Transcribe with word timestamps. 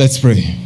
Let's 0.00 0.18
pray. 0.18 0.56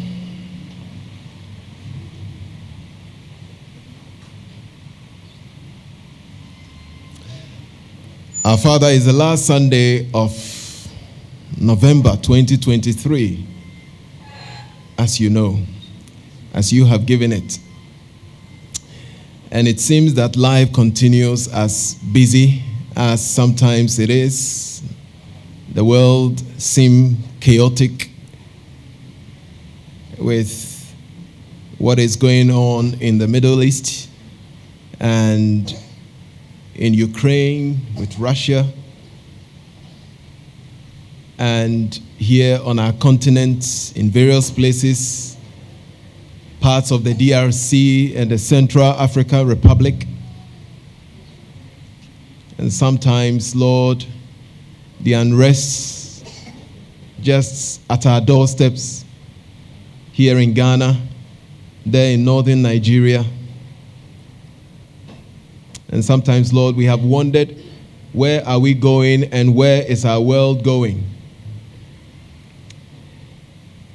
Our 8.45 8.57
Father 8.57 8.87
is 8.87 9.07
the 9.07 9.13
last 9.13 9.45
Sunday 9.47 10.09
of 10.15 10.31
November 11.61 12.17
2023, 12.23 13.45
as 14.99 15.19
you 15.19 15.31
know, 15.31 15.59
as 16.53 16.73
you 16.73 16.85
have 16.85 17.05
given 17.05 17.33
it. 17.33 17.59
And 19.51 19.67
it 19.67 19.81
seems 19.81 20.15
that 20.15 20.37
life 20.37 20.73
continues 20.73 21.49
as 21.49 21.95
busy 22.13 22.63
as 22.95 23.29
sometimes 23.29 23.99
it 23.99 24.11
is. 24.11 24.81
The 25.73 25.85
world 25.85 26.39
seems 26.57 27.17
chaotic 27.41 28.14
with 30.25 30.95
what 31.77 31.99
is 31.99 32.17
going 32.17 32.51
on 32.51 32.95
in 32.95 33.19
the 33.19 33.29
Middle 33.29 33.63
East 33.63 34.09
and 34.99 35.77
in 36.75 36.95
Ukraine 36.95 37.79
with 37.99 38.19
Russia 38.19 38.67
and 41.37 42.01
here 42.17 42.59
on 42.65 42.79
our 42.79 42.95
continent 42.95 43.93
in 43.97 44.09
various 44.09 44.51
places, 44.51 45.37
parts 46.61 46.91
of 46.91 47.05
the 47.05 47.13
DRC 47.13 48.17
and 48.17 48.31
the 48.31 48.39
Central 48.39 48.87
African 48.87 49.47
Republic. 49.47 50.07
And 52.57 52.73
sometimes, 52.73 53.55
Lord, 53.55 54.07
the 55.01 55.13
unrest 55.13 56.27
just 57.21 57.83
at 57.91 58.07
our 58.07 58.23
doorsteps 58.23 59.04
here 60.15 60.39
in 60.39 60.55
Ghana, 60.55 60.97
there 61.85 62.15
in 62.15 62.25
northern 62.25 62.63
Nigeria. 62.63 63.25
And 65.89 66.05
sometimes, 66.05 66.53
Lord, 66.53 66.77
we 66.77 66.85
have 66.85 67.03
wondered 67.03 67.57
where 68.13 68.47
are 68.47 68.61
we 68.61 68.75
going 68.75 69.25
and 69.25 69.57
where 69.57 69.83
is 69.83 70.05
our 70.05 70.21
world 70.21 70.63
going? 70.63 71.05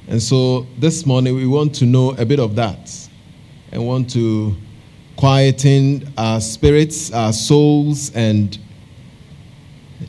And 0.08 0.22
so 0.22 0.66
this 0.78 1.06
morning 1.06 1.34
we 1.34 1.46
want 1.46 1.74
to 1.76 1.86
know 1.86 2.10
a 2.10 2.26
bit 2.26 2.38
of 2.38 2.54
that 2.56 3.08
and 3.72 3.86
want 3.86 4.10
to 4.10 4.54
quieten 5.16 6.12
our 6.18 6.42
spirits, 6.42 7.10
our 7.14 7.32
souls, 7.32 8.14
and 8.14 8.58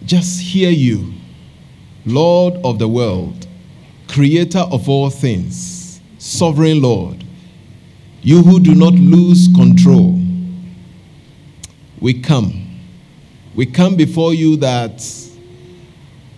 just 0.04 0.42
hear 0.42 0.72
you, 0.72 1.14
Lord 2.06 2.56
of 2.66 2.80
the 2.80 2.88
world, 2.90 3.48
creator 4.10 4.60
of 4.60 4.90
all 4.90 5.10
things 5.10 5.81
sovereign 6.22 6.84
Lord, 6.84 7.24
you 8.22 8.44
who 8.44 8.60
do 8.60 8.76
not 8.76 8.94
lose 8.94 9.50
control, 9.56 10.22
we 12.00 12.22
come. 12.22 12.80
We 13.56 13.66
come 13.66 13.96
before 13.96 14.36
you 14.36 14.56
that 14.58 15.04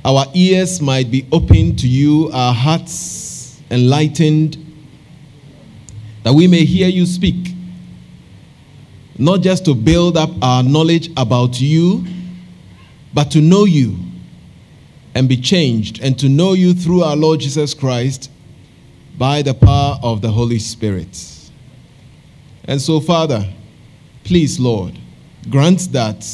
our 0.06 0.26
ears 0.34 0.82
might 0.82 1.12
be 1.12 1.28
opened 1.34 1.80
to 1.80 1.90
you, 1.90 2.32
our 2.34 2.54
hearts 2.54 3.62
enlightened, 3.70 4.58
that 6.24 6.34
we 6.34 6.48
may 6.48 6.64
hear 6.64 6.88
you 6.88 7.06
speak. 7.06 7.54
Not 9.18 9.42
just 9.42 9.66
to 9.66 9.76
build 9.76 10.16
up 10.16 10.30
our 10.42 10.64
knowledge 10.64 11.10
about 11.18 11.60
you, 11.60 12.06
but 13.14 13.30
to 13.32 13.42
know 13.42 13.66
you 13.66 13.98
and 15.14 15.28
be 15.28 15.38
changed, 15.38 16.02
and 16.02 16.18
to 16.20 16.30
know 16.30 16.54
you 16.54 16.74
through 16.74 17.04
our 17.04 17.18
Lord 17.18 17.42
Jesus 17.42 17.74
Christ 17.74 18.30
by 19.18 19.42
the 19.42 19.54
power 19.54 19.98
of 20.02 20.22
the 20.22 20.30
Holy 20.30 20.60
Spirit. 20.60 21.52
And 22.66 22.82
so, 22.82 23.00
Father, 23.00 23.48
please, 24.24 24.60
Lord, 24.60 24.98
grant 25.50 25.92
that 25.92 26.26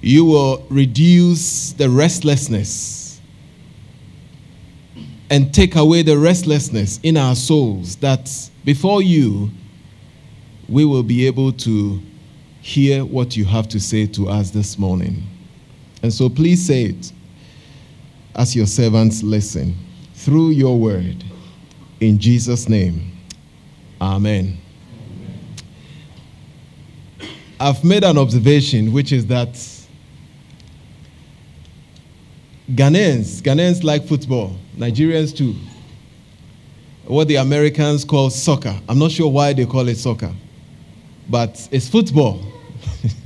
you 0.00 0.24
will 0.24 0.64
reduce 0.70 1.72
the 1.72 1.90
restlessness 1.90 3.20
and 5.30 5.52
take 5.52 5.76
away 5.76 6.02
the 6.02 6.16
restlessness 6.16 7.00
in 7.02 7.16
our 7.16 7.34
souls, 7.34 7.96
that 7.96 8.30
before 8.64 9.02
you, 9.02 9.50
we 10.68 10.84
will 10.84 11.02
be 11.02 11.26
able 11.26 11.52
to 11.52 12.00
hear 12.60 13.04
what 13.04 13.36
you 13.36 13.44
have 13.44 13.68
to 13.68 13.80
say 13.80 14.06
to 14.06 14.28
us 14.28 14.50
this 14.50 14.78
morning. 14.78 15.22
And 16.02 16.12
so, 16.12 16.28
please 16.28 16.64
say 16.64 16.84
it 16.84 17.12
as 18.34 18.54
your 18.54 18.66
servants 18.66 19.22
listen 19.22 19.74
through 20.14 20.50
your 20.50 20.78
word. 20.78 21.24
In 22.00 22.18
Jesus' 22.18 22.68
name, 22.68 23.18
Amen. 24.00 24.58
I've 27.58 27.82
made 27.82 28.04
an 28.04 28.16
observation, 28.16 28.92
which 28.92 29.10
is 29.10 29.26
that 29.26 29.54
Ghanaians, 32.70 33.42
Ghanaians 33.42 33.82
like 33.82 34.06
football, 34.06 34.56
Nigerians 34.76 35.36
too. 35.36 35.56
What 37.06 37.26
the 37.26 37.36
Americans 37.36 38.04
call 38.04 38.30
soccer. 38.30 38.78
I'm 38.88 38.98
not 38.98 39.10
sure 39.10 39.28
why 39.32 39.52
they 39.54 39.66
call 39.66 39.88
it 39.88 39.96
soccer, 39.96 40.32
but 41.28 41.66
it's 41.72 41.88
football. 41.88 42.40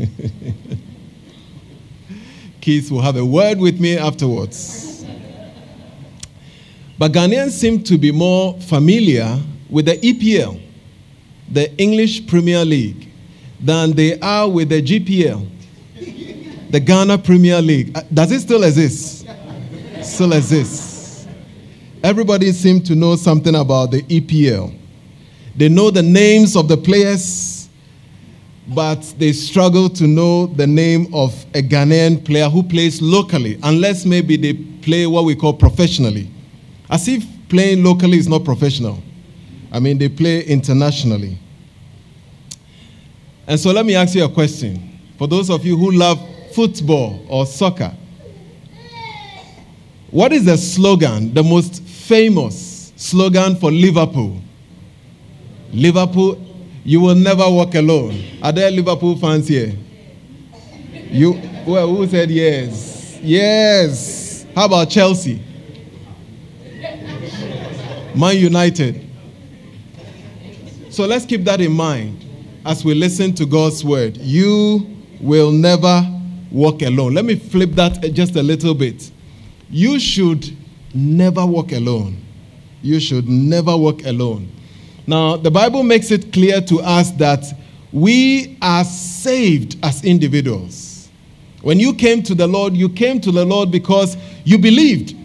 Keith 2.62 2.90
will 2.90 3.00
have 3.02 3.16
a 3.16 3.24
word 3.24 3.58
with 3.58 3.80
me 3.80 3.98
afterwards. 3.98 4.91
But 7.02 7.10
Ghanaians 7.10 7.50
seem 7.50 7.82
to 7.82 7.98
be 7.98 8.12
more 8.12 8.54
familiar 8.60 9.36
with 9.68 9.86
the 9.86 9.96
EPL, 9.96 10.62
the 11.50 11.76
English 11.76 12.28
Premier 12.28 12.64
League, 12.64 13.08
than 13.58 13.90
they 13.90 14.20
are 14.20 14.48
with 14.48 14.68
the 14.68 14.80
GPL, 14.80 15.44
the 16.70 16.78
Ghana 16.78 17.18
Premier 17.18 17.60
League. 17.60 17.90
Uh, 17.98 18.02
does 18.14 18.30
it 18.30 18.38
still 18.38 18.62
exist? 18.62 19.26
Still 20.00 20.32
exists. 20.32 21.26
Everybody 22.04 22.52
seems 22.52 22.86
to 22.86 22.94
know 22.94 23.16
something 23.16 23.56
about 23.56 23.90
the 23.90 24.02
EPL. 24.02 24.72
They 25.56 25.68
know 25.68 25.90
the 25.90 26.04
names 26.04 26.54
of 26.54 26.68
the 26.68 26.76
players, 26.76 27.68
but 28.68 29.02
they 29.18 29.32
struggle 29.32 29.88
to 29.88 30.06
know 30.06 30.46
the 30.46 30.68
name 30.68 31.12
of 31.12 31.34
a 31.52 31.62
Ghanaian 31.62 32.24
player 32.24 32.48
who 32.48 32.62
plays 32.62 33.02
locally, 33.02 33.58
unless 33.64 34.06
maybe 34.06 34.36
they 34.36 34.52
play 34.52 35.08
what 35.08 35.24
we 35.24 35.34
call 35.34 35.52
professionally. 35.52 36.31
As 36.92 37.08
if 37.08 37.24
playing 37.48 37.82
locally 37.82 38.18
is 38.18 38.28
not 38.28 38.44
professional. 38.44 39.02
I 39.72 39.80
mean, 39.80 39.96
they 39.96 40.10
play 40.10 40.44
internationally. 40.44 41.38
And 43.46 43.58
so 43.58 43.72
let 43.72 43.86
me 43.86 43.94
ask 43.94 44.14
you 44.14 44.22
a 44.26 44.28
question. 44.28 45.00
For 45.16 45.26
those 45.26 45.48
of 45.48 45.64
you 45.64 45.74
who 45.74 45.90
love 45.90 46.20
football 46.54 47.24
or 47.30 47.46
soccer, 47.46 47.96
what 50.10 50.34
is 50.34 50.44
the 50.44 50.58
slogan, 50.58 51.32
the 51.32 51.42
most 51.42 51.82
famous 51.82 52.92
slogan 52.96 53.56
for 53.56 53.72
Liverpool? 53.72 54.42
Liverpool, 55.72 56.44
you 56.84 57.00
will 57.00 57.14
never 57.14 57.48
walk 57.48 57.74
alone. 57.74 58.22
Are 58.42 58.52
there 58.52 58.70
Liverpool 58.70 59.16
fans 59.16 59.48
here? 59.48 59.72
You, 61.10 61.40
well, 61.66 61.88
who 61.88 62.06
said 62.06 62.30
yes? 62.30 63.18
Yes. 63.22 64.44
How 64.54 64.66
about 64.66 64.90
Chelsea? 64.90 65.42
Man 68.14 68.36
United. 68.36 69.08
So 70.90 71.06
let's 71.06 71.24
keep 71.24 71.44
that 71.44 71.60
in 71.62 71.72
mind 71.72 72.24
as 72.66 72.84
we 72.84 72.94
listen 72.94 73.32
to 73.34 73.46
God's 73.46 73.82
word. 73.82 74.18
You 74.18 74.86
will 75.20 75.50
never 75.50 76.06
walk 76.50 76.82
alone. 76.82 77.14
Let 77.14 77.24
me 77.24 77.36
flip 77.36 77.70
that 77.72 78.02
just 78.12 78.36
a 78.36 78.42
little 78.42 78.74
bit. 78.74 79.10
You 79.70 79.98
should 79.98 80.54
never 80.92 81.46
walk 81.46 81.72
alone. 81.72 82.18
You 82.82 83.00
should 83.00 83.26
never 83.28 83.74
walk 83.74 84.04
alone. 84.04 84.52
Now, 85.06 85.36
the 85.36 85.50
Bible 85.50 85.82
makes 85.82 86.10
it 86.10 86.32
clear 86.32 86.60
to 86.60 86.80
us 86.80 87.10
that 87.12 87.44
we 87.92 88.58
are 88.60 88.84
saved 88.84 89.78
as 89.82 90.04
individuals. 90.04 91.08
When 91.62 91.80
you 91.80 91.94
came 91.94 92.22
to 92.24 92.34
the 92.34 92.46
Lord, 92.46 92.76
you 92.76 92.90
came 92.90 93.20
to 93.22 93.32
the 93.32 93.44
Lord 93.44 93.70
because 93.70 94.18
you 94.44 94.58
believed. 94.58 95.16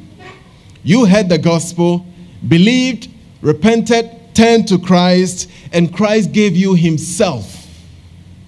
You 0.83 1.05
heard 1.05 1.27
the 1.27 1.37
gospel 1.37 2.05
believed, 2.47 3.09
repented, 3.41 4.09
turned 4.33 4.67
to 4.67 4.77
Christ, 4.77 5.49
and 5.73 5.93
Christ 5.93 6.31
gave 6.31 6.55
you 6.55 6.75
Himself. 6.75 7.67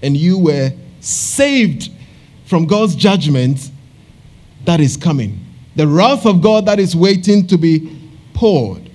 And 0.02 0.16
you 0.16 0.38
were 0.38 0.72
saved 1.00 1.92
from 2.46 2.66
God's 2.66 2.96
judgment 2.96 3.72
that 4.66 4.80
is 4.80 4.98
coming. 4.98 5.40
The 5.76 5.88
wrath 5.88 6.26
of 6.26 6.42
God 6.42 6.66
that 6.66 6.80
is 6.80 6.96
waiting 6.96 7.48
to 7.48 7.58
be 7.58 7.98
poured. 8.34 8.90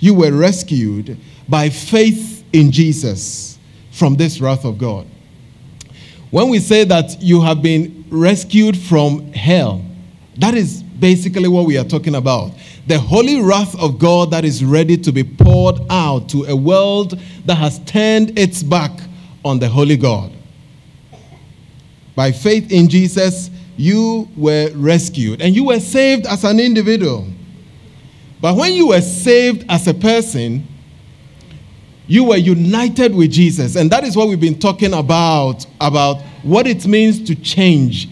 You 0.00 0.14
were 0.14 0.32
rescued 0.32 1.18
by 1.48 1.68
faith 1.68 2.44
in 2.52 2.70
Jesus 2.72 3.58
from 3.90 4.16
this 4.16 4.40
wrath 4.40 4.64
of 4.64 4.78
God. 4.78 5.06
When 6.30 6.48
we 6.48 6.58
say 6.58 6.84
that 6.84 7.20
you 7.20 7.42
have 7.42 7.62
been 7.62 8.04
rescued 8.08 8.76
from 8.76 9.32
hell, 9.32 9.84
that 10.38 10.54
is 10.54 10.82
basically 10.82 11.48
what 11.48 11.66
we 11.66 11.76
are 11.76 11.84
talking 11.84 12.14
about. 12.14 12.52
The 12.86 12.98
holy 12.98 13.40
wrath 13.40 13.78
of 13.80 13.98
God 13.98 14.30
that 14.32 14.44
is 14.44 14.64
ready 14.64 14.96
to 14.96 15.12
be 15.12 15.22
poured 15.22 15.80
out 15.88 16.28
to 16.30 16.44
a 16.44 16.56
world 16.56 17.18
that 17.44 17.56
has 17.56 17.78
turned 17.84 18.38
its 18.38 18.62
back 18.62 18.90
on 19.44 19.58
the 19.58 19.68
holy 19.68 19.96
God. 19.96 20.32
By 22.14 22.32
faith 22.32 22.70
in 22.72 22.88
Jesus, 22.88 23.50
you 23.76 24.28
were 24.36 24.70
rescued 24.74 25.40
and 25.40 25.54
you 25.54 25.64
were 25.64 25.80
saved 25.80 26.26
as 26.26 26.44
an 26.44 26.60
individual. 26.60 27.26
But 28.40 28.56
when 28.56 28.72
you 28.72 28.88
were 28.88 29.00
saved 29.00 29.64
as 29.68 29.86
a 29.86 29.94
person, 29.94 30.66
you 32.06 32.24
were 32.24 32.36
united 32.36 33.14
with 33.14 33.30
Jesus. 33.30 33.76
And 33.76 33.90
that 33.90 34.04
is 34.04 34.16
what 34.16 34.28
we've 34.28 34.40
been 34.40 34.58
talking 34.58 34.92
about 34.92 35.64
about 35.80 36.20
what 36.42 36.66
it 36.66 36.86
means 36.86 37.22
to 37.24 37.34
change, 37.36 38.08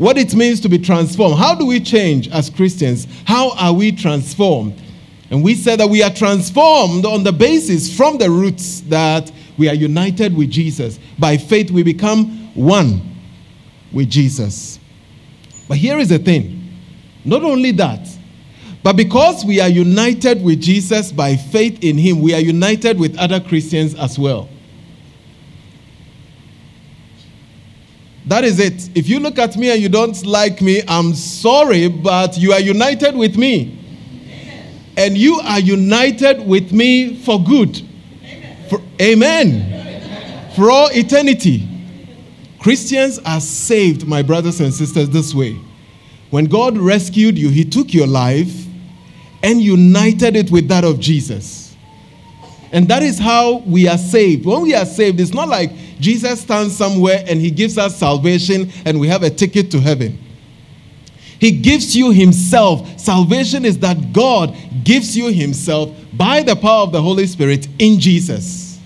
what 0.00 0.16
it 0.16 0.34
means 0.34 0.60
to 0.60 0.68
be 0.70 0.78
transformed. 0.78 1.36
How 1.36 1.54
do 1.54 1.66
we 1.66 1.78
change 1.78 2.26
as 2.28 2.48
Christians? 2.48 3.06
How 3.26 3.54
are 3.58 3.74
we 3.74 3.92
transformed? 3.92 4.80
And 5.28 5.44
we 5.44 5.54
said 5.54 5.78
that 5.78 5.90
we 5.90 6.02
are 6.02 6.08
transformed 6.08 7.04
on 7.04 7.22
the 7.22 7.32
basis 7.32 7.94
from 7.94 8.16
the 8.16 8.30
roots 8.30 8.80
that 8.88 9.30
we 9.58 9.68
are 9.68 9.74
united 9.74 10.34
with 10.34 10.50
Jesus. 10.50 10.98
By 11.18 11.36
faith, 11.36 11.70
we 11.70 11.82
become 11.82 12.50
one 12.54 13.02
with 13.92 14.08
Jesus. 14.08 14.80
But 15.68 15.76
here 15.76 15.98
is 15.98 16.08
the 16.08 16.18
thing 16.18 16.66
not 17.22 17.42
only 17.42 17.72
that, 17.72 18.08
but 18.82 18.96
because 18.96 19.44
we 19.44 19.60
are 19.60 19.68
united 19.68 20.42
with 20.42 20.62
Jesus 20.62 21.12
by 21.12 21.36
faith 21.36 21.84
in 21.84 21.98
Him, 21.98 22.22
we 22.22 22.32
are 22.32 22.40
united 22.40 22.98
with 22.98 23.18
other 23.18 23.38
Christians 23.38 23.94
as 23.96 24.18
well. 24.18 24.48
That 28.30 28.44
is 28.44 28.60
it. 28.60 28.96
If 28.96 29.08
you 29.08 29.18
look 29.18 29.40
at 29.40 29.56
me 29.56 29.72
and 29.72 29.82
you 29.82 29.88
don't 29.88 30.24
like 30.24 30.62
me, 30.62 30.82
I'm 30.86 31.14
sorry, 31.14 31.88
but 31.88 32.38
you 32.38 32.52
are 32.52 32.60
united 32.60 33.16
with 33.16 33.36
me. 33.36 33.76
And 34.96 35.18
you 35.18 35.40
are 35.40 35.58
united 35.58 36.46
with 36.46 36.70
me 36.70 37.16
for 37.16 37.42
good. 37.42 37.82
For, 38.68 38.80
amen. 39.02 40.52
For 40.54 40.70
all 40.70 40.90
eternity. 40.92 41.66
Christians 42.60 43.18
are 43.26 43.40
saved, 43.40 44.06
my 44.06 44.22
brothers 44.22 44.60
and 44.60 44.72
sisters, 44.72 45.10
this 45.10 45.34
way. 45.34 45.58
When 46.30 46.44
God 46.44 46.78
rescued 46.78 47.36
you, 47.36 47.48
He 47.48 47.64
took 47.64 47.92
your 47.92 48.06
life 48.06 48.64
and 49.42 49.60
united 49.60 50.36
it 50.36 50.52
with 50.52 50.68
that 50.68 50.84
of 50.84 51.00
Jesus. 51.00 51.74
And 52.70 52.86
that 52.86 53.02
is 53.02 53.18
how 53.18 53.56
we 53.66 53.88
are 53.88 53.98
saved. 53.98 54.46
When 54.46 54.62
we 54.62 54.72
are 54.74 54.86
saved, 54.86 55.18
it's 55.18 55.34
not 55.34 55.48
like 55.48 55.72
Jesus 56.00 56.40
stands 56.40 56.76
somewhere 56.76 57.24
and 57.26 57.40
He 57.40 57.50
gives 57.50 57.78
us 57.78 57.96
salvation 57.96 58.70
and 58.84 58.98
we 58.98 59.08
have 59.08 59.22
a 59.22 59.30
ticket 59.30 59.70
to 59.72 59.80
heaven. 59.80 60.18
He 61.38 61.52
gives 61.52 61.96
you 61.96 62.10
Himself. 62.10 62.98
Salvation 62.98 63.64
is 63.64 63.78
that 63.78 64.12
God 64.12 64.56
gives 64.84 65.16
you 65.16 65.28
Himself 65.28 65.90
by 66.12 66.42
the 66.42 66.56
power 66.56 66.82
of 66.82 66.92
the 66.92 67.00
Holy 67.00 67.26
Spirit 67.26 67.68
in 67.78 67.98
Jesus. 68.00 68.78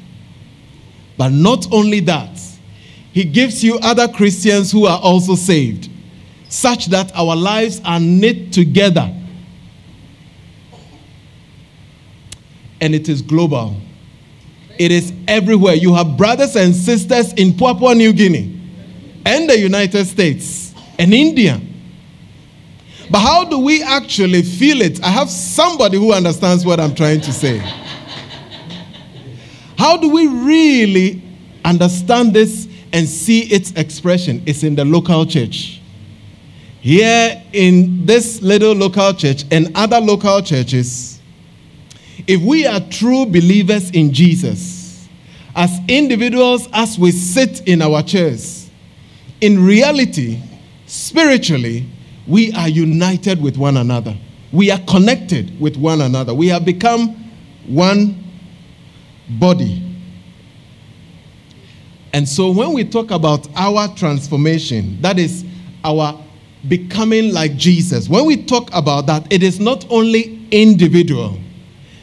But 1.17 1.31
not 1.31 1.73
only 1.73 2.01
that, 2.01 2.41
he 3.15 3.23
gives 3.23 3.63
you 3.63 3.79
other 3.79 4.09
Christians 4.09 4.73
who 4.73 4.87
are 4.87 4.99
also 5.01 5.37
saved, 5.37 5.89
such 6.49 6.87
that 6.87 7.13
our 7.15 7.37
lives 7.37 7.81
are 7.85 8.01
knit 8.01 8.53
together. 8.53 9.09
And 12.81 12.93
it 12.93 13.09
is 13.09 13.23
global, 13.23 13.77
it 14.79 14.91
is 14.91 15.13
everywhere. 15.29 15.75
You 15.75 15.95
have 15.95 16.17
brothers 16.17 16.57
and 16.57 16.75
sisters 16.75 17.33
in 17.35 17.57
Papua 17.57 17.95
New 17.95 18.13
Guinea 18.13 18.61
and 19.25 19.49
the 19.49 19.59
United 19.59 20.07
States 20.07 20.75
and 20.99 21.13
India. 21.15 21.61
But 23.11 23.21
how 23.21 23.45
do 23.45 23.59
we 23.59 23.83
actually 23.83 24.43
feel 24.43 24.81
it? 24.81 25.03
I 25.03 25.09
have 25.09 25.29
somebody 25.29 25.99
who 25.99 26.13
understands 26.13 26.65
what 26.65 26.81
I'm 26.81 26.95
trying 26.95 27.21
to 27.23 27.33
say. 27.33 27.59
How 29.77 29.97
do 29.97 30.09
we 30.09 30.27
really 30.27 31.23
understand 31.65 32.33
this 32.33 32.69
and 32.95 33.09
see 33.09 33.41
its 33.53 33.73
expression 33.73 34.41
is 34.47 34.63
in 34.63 34.77
the 34.77 34.85
local 34.85 35.27
church. 35.27 35.81
Here 36.81 37.43
in 37.53 38.07
this 38.07 38.41
little 38.41 38.73
local 38.73 39.13
church 39.15 39.45
and 39.51 39.73
other 39.75 40.01
local 40.01 40.41
churches, 40.43 41.14
if 42.27 42.41
we 42.41 42.67
are 42.67 42.81
true 42.81 43.27
believers 43.27 43.91
in 43.91 44.13
Jesus, 44.13 45.09
as 45.55 45.79
individuals, 45.89 46.69
as 46.73 46.99
we 46.99 47.11
sit 47.11 47.67
in 47.69 47.83
our 47.83 48.03
chairs, 48.03 48.71
in 49.41 49.65
reality, 49.65 50.41
spiritually, 50.87 51.87
we 52.27 52.53
are 52.53 52.69
united 52.69 53.41
with 53.43 53.57
one 53.57 53.77
another. 53.77 54.17
We 54.53 54.71
are 54.71 54.81
connected 54.89 55.61
with 55.61 55.77
one 55.77 56.01
another. 56.01 56.33
We 56.33 56.49
have 56.49 56.65
become 56.65 57.11
one 57.67 58.23
body. 59.29 59.83
And 62.13 62.29
so 62.29 62.51
when 62.51 62.73
we 62.73 62.85
talk 62.85 63.11
about 63.11 63.49
our 63.57 63.89
transformation, 63.97 65.01
that 65.03 65.19
is 65.19 65.45
our 65.83 66.19
becoming 66.69 67.33
like 67.33 67.57
Jesus, 67.57 68.09
when 68.09 68.25
we 68.25 68.43
talk 68.45 68.71
about 68.73 69.07
that, 69.07 69.31
it 69.33 69.43
is 69.43 69.61
not 69.61 69.85
only 69.91 70.47
individual, 70.51 71.39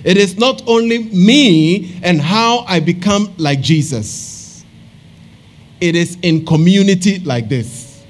it 0.03 0.18
is 0.18 0.38
not 0.38 0.63
only 0.68 1.00
me 1.00 2.00
and 2.03 2.19
how 2.19 2.59
I 2.68 2.80
become 2.80 3.33
like 3.38 3.62
Jesus, 3.62 4.65
it 5.80 5.95
is 5.95 6.18
in 6.21 6.45
community 6.45 7.19
like 7.19 7.50
this. 7.50 8.03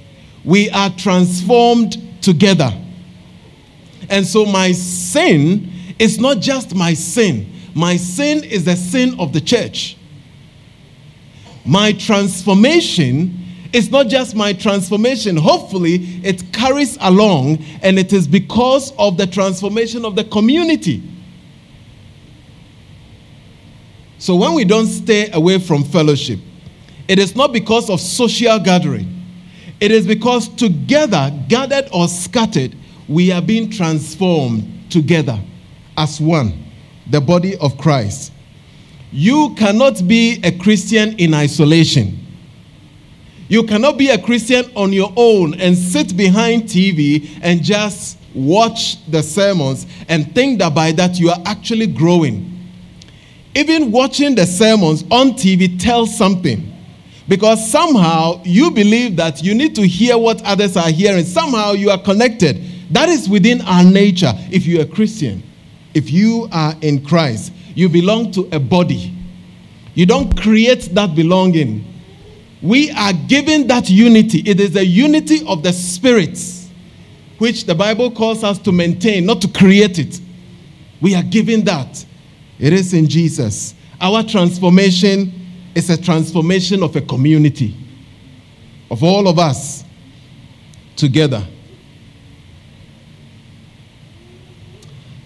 We 0.44 0.70
are 0.72 0.90
transformed 0.92 1.98
together. 2.22 2.72
And 4.10 4.26
so 4.26 4.46
my 4.46 4.72
sin 4.72 5.72
is 6.00 6.20
not 6.20 6.40
just 6.40 6.76
my 6.76 6.94
sin, 6.94 7.52
my 7.74 7.98
sin 7.98 8.44
is 8.44 8.66
the 8.66 8.76
sin 8.76 9.20
of 9.20 9.34
the 9.34 9.42
church. 9.42 9.98
My 11.66 11.94
transformation 11.94 13.38
is 13.72 13.92
not 13.92 14.08
just 14.08 14.36
my 14.36 14.52
transformation. 14.52 15.38
Hopefully, 15.38 16.20
it 16.24 16.52
carries 16.52 16.98
along, 17.02 17.64
and 17.82 17.98
it 17.98 18.12
is 18.12 18.28
because 18.28 18.94
of 18.98 19.18
the 19.18 19.28
transformation 19.28 20.04
of 20.04 20.16
the 20.16 20.24
community. 20.26 21.02
So, 24.21 24.35
when 24.35 24.53
we 24.53 24.65
don't 24.65 24.85
stay 24.85 25.31
away 25.31 25.57
from 25.57 25.83
fellowship, 25.83 26.38
it 27.07 27.18
is 27.18 27.35
not 27.35 27.51
because 27.51 27.89
of 27.89 28.00
social 28.00 28.59
gathering. 28.59 29.19
It 29.79 29.89
is 29.89 30.06
because 30.06 30.47
together, 30.47 31.35
gathered 31.47 31.89
or 31.91 32.07
scattered, 32.07 32.75
we 33.09 33.31
are 33.31 33.41
being 33.41 33.71
transformed 33.71 34.91
together 34.91 35.39
as 35.97 36.21
one, 36.21 36.65
the 37.09 37.19
body 37.19 37.57
of 37.57 37.80
Christ. 37.80 38.31
You 39.11 39.56
cannot 39.56 40.07
be 40.07 40.40
a 40.44 40.51
Christian 40.56 41.18
in 41.18 41.33
isolation. 41.33 42.19
You 43.47 43.63
cannot 43.63 43.97
be 43.97 44.09
a 44.09 44.21
Christian 44.21 44.66
on 44.75 44.94
your 44.94 45.11
own 45.16 45.59
and 45.59 45.75
sit 45.75 46.16
behind 46.16 46.66
TV 46.66 47.40
and 47.42 47.63
just 47.63 48.19
watch 48.35 49.04
the 49.09 49.23
sermons 49.23 49.87
and 50.09 50.31
think 50.35 50.59
that 50.59 50.75
by 50.75 50.92
that 50.92 51.19
you 51.19 51.31
are 51.31 51.42
actually 51.47 51.87
growing. 51.87 52.51
Even 53.54 53.92
watching 53.92 54.36
the 54.36 54.46
sermons 54.46 55.04
on 55.12 55.31
TV 55.31 55.80
tells 55.80 56.18
something. 56.18 56.68
Because 57.28 57.70
somehow 57.72 58.42
you 58.44 58.72
believe 58.72 59.16
that 59.18 59.44
you 59.44 59.54
need 59.54 59.76
to 59.76 59.88
hear 59.88 60.18
what 60.18 60.42
others 60.44 60.76
are 60.76 60.90
hearing. 60.90 61.24
Somehow 61.24 61.74
you 61.74 61.90
are 61.90 62.02
connected. 62.02 62.62
That 62.92 63.10
is 63.10 63.30
within 63.30 63.62
our 63.62 63.84
nature 63.84 64.34
if 64.52 64.66
you're 64.66 64.84
a 64.84 64.88
Christian. 64.88 65.44
If 65.94 66.12
you 66.12 66.48
are 66.52 66.74
in 66.81 67.06
Christ, 67.06 67.54
you 67.76 67.90
belong 67.90 68.31
to 68.34 68.50
a 68.52 68.60
body. 68.60 69.14
You 69.94 70.06
don't 70.06 70.40
create 70.40 70.90
that 70.94 71.16
belonging. 71.16 71.86
We 72.62 72.92
are 72.92 73.14
given 73.14 73.68
that 73.68 73.90
unity. 73.90 74.40
It 74.46 74.60
is 74.60 74.72
the 74.72 74.86
unity 74.86 75.46
of 75.48 75.64
the 75.64 75.74
spirits, 75.74 76.70
which 77.38 77.66
the 77.66 77.76
Bible 77.76 78.12
calls 78.12 78.44
us 78.44 78.60
to 78.60 78.72
maintain, 78.72 79.26
not 79.26 79.42
to 79.42 79.48
create 79.48 80.00
it. 80.00 80.20
We 81.02 81.16
are 81.16 81.24
given 81.24 81.64
that. 81.66 82.06
It 82.61 82.73
is 82.73 82.94
in 82.94 83.09
Jesus. 83.09 83.73
Our 83.99 84.23
transformation 84.23 85.33
is 85.73 85.89
a 85.89 85.99
transformation 85.99 86.83
of 86.83 86.95
a 86.95 87.01
community, 87.01 87.75
of 88.91 89.03
all 89.03 89.27
of 89.27 89.39
us 89.39 89.83
together. 90.95 91.45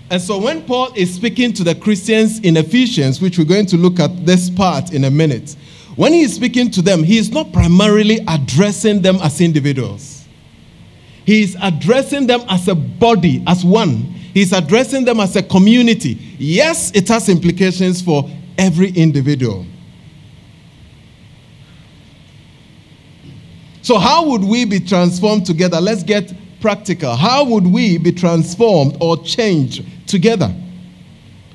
And 0.09 0.21
so 0.21 0.37
when 0.37 0.63
Paul 0.63 0.93
is 0.95 1.13
speaking 1.13 1.51
to 1.53 1.63
the 1.63 1.75
Christians 1.75 2.39
in 2.39 2.55
Ephesians, 2.55 3.21
which 3.21 3.37
we're 3.37 3.43
going 3.43 3.65
to 3.65 3.77
look 3.77 3.99
at 3.99 4.25
this 4.25 4.49
part 4.49 4.93
in 4.93 5.03
a 5.03 5.11
minute, 5.11 5.57
when 5.97 6.13
he 6.13 6.21
is 6.21 6.35
speaking 6.35 6.71
to 6.71 6.81
them, 6.81 7.03
he 7.03 7.17
is 7.17 7.31
not 7.31 7.51
primarily 7.51 8.19
addressing 8.29 9.01
them 9.01 9.17
as 9.21 9.41
individuals. 9.41 10.25
He 11.25 11.41
is 11.41 11.57
addressing 11.61 12.27
them 12.27 12.41
as 12.47 12.69
a 12.69 12.75
body, 12.75 13.43
as 13.45 13.65
one. 13.65 14.14
He's 14.35 14.51
addressing 14.51 15.05
them 15.05 15.21
as 15.21 15.37
a 15.37 15.41
community. 15.41 16.19
Yes, 16.37 16.91
it 16.93 17.07
has 17.07 17.29
implications 17.29 18.01
for 18.01 18.29
every 18.57 18.89
individual. 18.89 19.65
So, 23.81 23.97
how 23.97 24.27
would 24.27 24.43
we 24.43 24.65
be 24.65 24.81
transformed 24.81 25.45
together? 25.45 25.79
Let's 25.79 26.03
get 26.03 26.33
practical. 26.59 27.15
How 27.15 27.45
would 27.45 27.65
we 27.65 27.97
be 27.97 28.11
transformed 28.11 28.97
or 28.99 29.23
changed 29.23 29.85
together? 30.05 30.53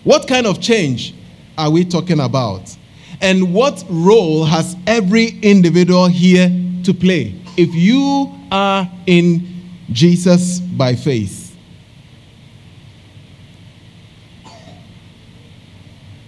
What 0.04 0.26
kind 0.26 0.46
of 0.46 0.62
change 0.62 1.14
are 1.58 1.70
we 1.70 1.84
talking 1.84 2.20
about? 2.20 2.74
And 3.20 3.52
what 3.52 3.84
role 3.90 4.46
has 4.46 4.74
every 4.86 5.38
individual 5.42 6.06
here 6.06 6.48
to 6.84 6.94
play 6.94 7.34
if 7.58 7.74
you 7.74 8.32
are 8.50 8.90
in 9.04 9.68
Jesus 9.92 10.60
by 10.60 10.94
faith? 10.94 11.49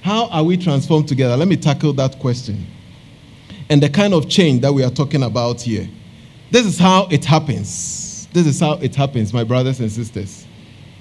How 0.02 0.28
are 0.30 0.42
we 0.42 0.56
transformed 0.56 1.08
together? 1.08 1.36
Let 1.36 1.48
me 1.48 1.56
tackle 1.56 1.92
that 1.94 2.18
question. 2.18 2.66
And 3.70 3.82
the 3.82 3.88
kind 3.88 4.12
of 4.12 4.28
change 4.28 4.60
that 4.62 4.72
we 4.72 4.84
are 4.84 4.90
talking 4.90 5.22
about 5.22 5.60
here. 5.60 5.88
This 6.50 6.66
is 6.66 6.78
how 6.78 7.06
it 7.10 7.24
happens. 7.24 8.28
This 8.32 8.46
is 8.46 8.60
how 8.60 8.72
it 8.74 8.94
happens, 8.94 9.32
my 9.32 9.44
brothers 9.44 9.80
and 9.80 9.90
sisters. 9.90 10.44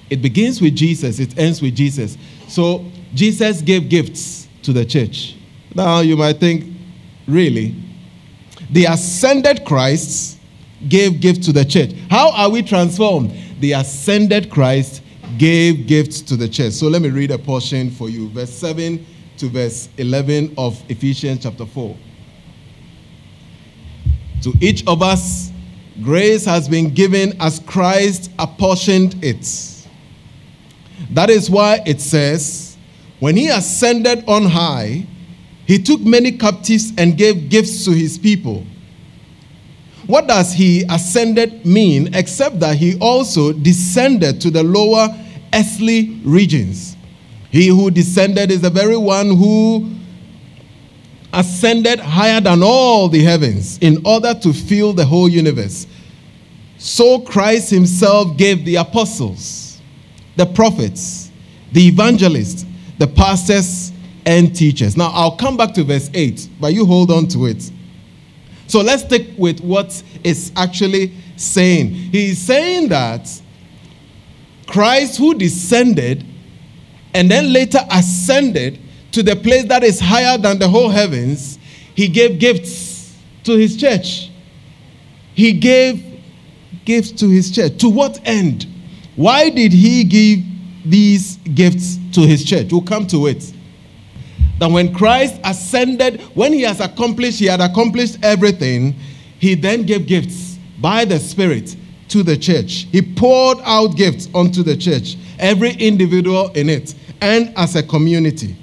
It 0.08 0.22
begins 0.22 0.60
with 0.60 0.76
Jesus, 0.76 1.18
it 1.18 1.36
ends 1.38 1.60
with 1.60 1.74
Jesus. 1.74 2.16
So, 2.46 2.84
Jesus 3.12 3.60
gave 3.60 3.88
gifts 3.88 4.48
to 4.62 4.72
the 4.72 4.84
church. 4.84 5.36
Now, 5.74 6.00
you 6.00 6.16
might 6.16 6.38
think, 6.38 6.72
really? 7.26 7.74
The 8.70 8.84
ascended 8.84 9.64
Christ 9.64 10.38
gave 10.88 11.20
gifts 11.20 11.46
to 11.46 11.52
the 11.52 11.64
church. 11.64 11.90
How 12.08 12.30
are 12.32 12.50
we 12.50 12.62
transformed? 12.62 13.32
The 13.60 13.72
ascended 13.72 14.50
Christ 14.50 15.01
gave 15.38 15.86
gifts 15.86 16.20
to 16.22 16.36
the 16.36 16.48
church. 16.48 16.72
So 16.72 16.88
let 16.88 17.02
me 17.02 17.10
read 17.10 17.30
a 17.30 17.38
portion 17.38 17.90
for 17.90 18.08
you, 18.08 18.28
verse 18.30 18.52
7 18.52 19.04
to 19.38 19.48
verse 19.48 19.88
11 19.98 20.54
of 20.58 20.82
Ephesians 20.90 21.42
chapter 21.42 21.66
4. 21.66 21.96
To 24.42 24.52
each 24.60 24.86
of 24.86 25.02
us, 25.02 25.52
grace 26.02 26.44
has 26.44 26.68
been 26.68 26.92
given 26.92 27.40
as 27.40 27.60
Christ 27.60 28.30
apportioned 28.38 29.22
it. 29.22 29.46
That 31.10 31.30
is 31.30 31.50
why 31.50 31.80
it 31.86 32.00
says, 32.00 32.76
when 33.20 33.36
he 33.36 33.48
ascended 33.48 34.24
on 34.26 34.46
high, 34.46 35.06
he 35.66 35.78
took 35.78 36.00
many 36.00 36.32
captives 36.32 36.92
and 36.98 37.16
gave 37.16 37.48
gifts 37.48 37.84
to 37.84 37.92
his 37.92 38.18
people. 38.18 38.66
What 40.06 40.26
does 40.26 40.52
he 40.52 40.84
ascended 40.90 41.64
mean 41.64 42.14
except 42.14 42.58
that 42.60 42.76
he 42.76 42.98
also 42.98 43.52
descended 43.52 44.40
to 44.40 44.50
the 44.50 44.62
lower 44.62 45.08
earthly 45.54 46.20
regions? 46.24 46.96
He 47.50 47.68
who 47.68 47.90
descended 47.90 48.50
is 48.50 48.62
the 48.62 48.70
very 48.70 48.96
one 48.96 49.36
who 49.36 49.90
ascended 51.32 52.00
higher 52.00 52.40
than 52.40 52.62
all 52.62 53.08
the 53.08 53.22
heavens 53.22 53.78
in 53.80 54.04
order 54.04 54.34
to 54.34 54.52
fill 54.52 54.92
the 54.92 55.04
whole 55.04 55.28
universe. 55.28 55.86
So 56.78 57.20
Christ 57.20 57.70
himself 57.70 58.36
gave 58.36 58.64
the 58.64 58.76
apostles, 58.76 59.80
the 60.36 60.46
prophets, 60.46 61.30
the 61.72 61.86
evangelists, 61.86 62.64
the 62.98 63.06
pastors, 63.06 63.92
and 64.26 64.54
teachers. 64.54 64.96
Now, 64.96 65.10
I'll 65.12 65.36
come 65.36 65.56
back 65.56 65.74
to 65.74 65.84
verse 65.84 66.10
8, 66.14 66.48
but 66.60 66.74
you 66.74 66.86
hold 66.86 67.10
on 67.10 67.26
to 67.28 67.46
it. 67.46 67.70
So 68.66 68.80
let's 68.80 69.02
stick 69.02 69.28
with 69.36 69.60
what 69.60 70.02
is 70.24 70.52
actually 70.56 71.12
saying. 71.36 71.88
He's 71.90 72.38
saying 72.38 72.88
that 72.88 73.28
Christ, 74.72 75.18
who 75.18 75.34
descended 75.34 76.24
and 77.12 77.30
then 77.30 77.52
later 77.52 77.80
ascended 77.90 78.78
to 79.12 79.22
the 79.22 79.36
place 79.36 79.66
that 79.66 79.84
is 79.84 80.00
higher 80.00 80.38
than 80.38 80.58
the 80.58 80.66
whole 80.66 80.88
heavens, 80.88 81.58
he 81.94 82.08
gave 82.08 82.38
gifts 82.38 83.18
to 83.44 83.52
his 83.52 83.76
church. 83.76 84.30
He 85.34 85.52
gave 85.52 86.02
gifts 86.86 87.12
to 87.12 87.28
his 87.28 87.50
church. 87.50 87.76
To 87.80 87.90
what 87.90 88.18
end? 88.24 88.66
Why 89.14 89.50
did 89.50 89.72
he 89.74 90.04
give 90.04 90.38
these 90.90 91.36
gifts 91.54 91.98
to 92.12 92.22
his 92.22 92.42
church? 92.42 92.72
We'll 92.72 92.80
come 92.80 93.06
to 93.08 93.26
it 93.26 93.52
that 94.58 94.70
when 94.70 94.94
Christ 94.94 95.38
ascended, 95.44 96.22
when 96.34 96.54
he 96.54 96.62
has 96.62 96.80
accomplished, 96.80 97.40
he 97.40 97.46
had 97.46 97.60
accomplished 97.60 98.16
everything, 98.22 98.94
he 99.38 99.54
then 99.54 99.82
gave 99.82 100.06
gifts 100.06 100.56
by 100.80 101.04
the 101.04 101.18
Spirit 101.18 101.76
to 102.12 102.22
the 102.22 102.36
church. 102.36 102.86
He 102.92 103.00
poured 103.00 103.58
out 103.62 103.96
gifts 103.96 104.28
onto 104.34 104.62
the 104.62 104.76
church, 104.76 105.16
every 105.38 105.72
individual 105.72 106.50
in 106.52 106.68
it, 106.68 106.94
and 107.22 107.52
as 107.56 107.74
a 107.74 107.82
community. 107.82 108.54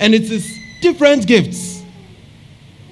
And 0.00 0.12
it 0.12 0.30
is 0.30 0.58
different 0.80 1.26
gifts, 1.26 1.84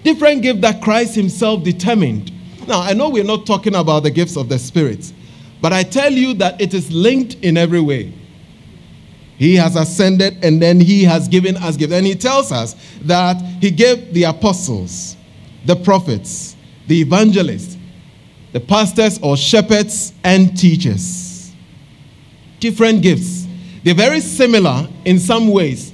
different 0.05 0.43
gifts 0.43 0.61
that 0.61 0.81
Christ 0.81 1.17
himself 1.17 1.65
determined. 1.65 2.31
Now, 2.69 2.81
I 2.81 2.93
know 2.93 3.09
we're 3.09 3.25
not 3.25 3.45
talking 3.45 3.75
about 3.75 4.05
the 4.05 4.11
gifts 4.11 4.37
of 4.37 4.49
the 4.49 4.59
Spirit, 4.59 5.13
but 5.61 5.73
I 5.73 5.83
tell 5.83 6.13
you 6.13 6.35
that 6.35 6.61
it 6.61 6.73
is 6.73 6.93
linked 6.93 7.35
in 7.43 7.57
every 7.57 7.81
way. 7.81 8.13
He 9.37 9.57
has 9.57 9.75
ascended 9.75 10.45
and 10.45 10.63
then 10.63 10.81
he 10.81 11.03
has 11.03 11.27
given 11.27 11.57
us 11.57 11.77
gifts. 11.77 11.93
And 11.93 12.07
he 12.07 12.15
tells 12.15 12.53
us 12.53 12.77
that 13.03 13.43
he 13.61 13.73
gave 13.73 14.15
the 14.15 14.25
apostles, 14.25 15.17
the 15.65 15.75
prophets, 15.75 16.55
the 16.87 17.01
evangelists, 17.01 17.77
the 18.53 18.61
pastors 18.61 19.19
or 19.23 19.37
shepherds 19.37 20.13
and 20.25 20.57
teachers. 20.57 21.53
Different 22.61 23.03
gifts. 23.03 23.47
They're 23.83 23.95
very 23.95 24.21
similar 24.21 24.89
in 25.05 25.19
some 25.19 25.49
ways, 25.49 25.93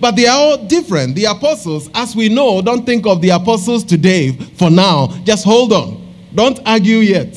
but 0.00 0.16
they 0.16 0.26
are 0.26 0.36
all 0.36 0.66
different. 0.66 1.14
The 1.14 1.26
apostles, 1.26 1.88
as 1.94 2.16
we 2.16 2.28
know, 2.28 2.60
don't 2.60 2.84
think 2.84 3.06
of 3.06 3.20
the 3.20 3.30
apostles 3.30 3.84
today 3.84 4.32
for 4.32 4.70
now. 4.70 5.08
Just 5.24 5.44
hold 5.44 5.72
on. 5.72 6.06
Don't 6.34 6.58
argue 6.66 6.98
yet. 6.98 7.36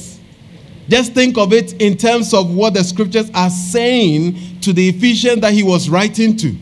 Just 0.90 1.14
think 1.14 1.38
of 1.38 1.54
it 1.54 1.82
in 1.82 1.96
terms 1.96 2.34
of 2.34 2.54
what 2.54 2.74
the 2.74 2.84
scriptures 2.84 3.30
are 3.34 3.50
saying 3.50 4.60
to 4.62 4.74
the 4.74 4.90
Ephesians 4.90 5.42
that 5.42 5.54
he 5.54 5.64
was 5.64 5.90
writing 5.90 6.36
to. 6.38 6.56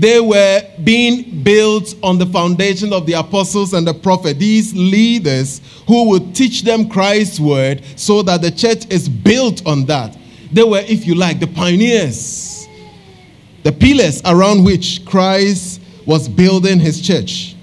They 0.00 0.18
were 0.18 0.62
being 0.82 1.42
built 1.42 1.94
on 2.02 2.16
the 2.16 2.24
foundation 2.24 2.90
of 2.94 3.04
the 3.04 3.12
apostles 3.12 3.74
and 3.74 3.86
the 3.86 3.92
prophet, 3.92 4.38
these 4.38 4.74
leaders 4.74 5.60
who 5.86 6.08
would 6.08 6.34
teach 6.34 6.62
them 6.62 6.88
Christ's 6.88 7.38
word 7.38 7.82
so 7.96 8.22
that 8.22 8.40
the 8.40 8.50
church 8.50 8.90
is 8.90 9.10
built 9.10 9.66
on 9.66 9.84
that. 9.86 10.16
They 10.52 10.62
were, 10.62 10.78
if 10.78 11.06
you 11.06 11.14
like, 11.16 11.38
the 11.38 11.48
pioneers, 11.48 12.66
the 13.62 13.72
pillars 13.72 14.22
around 14.24 14.64
which 14.64 15.04
Christ 15.04 15.82
was 16.06 16.30
building 16.30 16.80
his 16.80 17.06
church. 17.06 17.54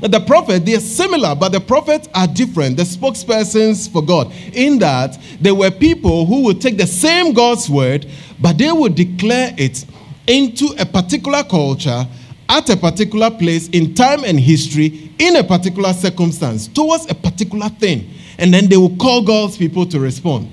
The 0.00 0.20
prophet, 0.20 0.66
they 0.66 0.74
are 0.74 0.80
similar, 0.80 1.36
but 1.36 1.52
the 1.52 1.60
prophets 1.60 2.08
are 2.12 2.26
different. 2.26 2.76
The 2.76 2.82
spokespersons 2.82 3.88
for 3.88 4.02
God, 4.02 4.32
in 4.52 4.80
that 4.80 5.16
they 5.40 5.52
were 5.52 5.70
people 5.70 6.26
who 6.26 6.42
would 6.42 6.60
take 6.60 6.76
the 6.76 6.88
same 6.88 7.32
God's 7.32 7.70
word, 7.70 8.04
but 8.40 8.58
they 8.58 8.72
would 8.72 8.96
declare 8.96 9.54
it 9.56 9.84
into 10.28 10.66
a 10.78 10.86
particular 10.86 11.42
culture 11.42 12.06
at 12.48 12.70
a 12.70 12.76
particular 12.76 13.30
place 13.30 13.68
in 13.68 13.94
time 13.94 14.24
and 14.24 14.38
history 14.38 15.10
in 15.18 15.36
a 15.36 15.44
particular 15.44 15.92
circumstance 15.92 16.68
towards 16.68 17.10
a 17.10 17.14
particular 17.14 17.68
thing. 17.68 18.08
And 18.38 18.54
then 18.54 18.68
they 18.68 18.76
will 18.76 18.96
call 18.96 19.22
God's 19.22 19.56
people 19.56 19.84
to 19.86 19.98
respond. 19.98 20.50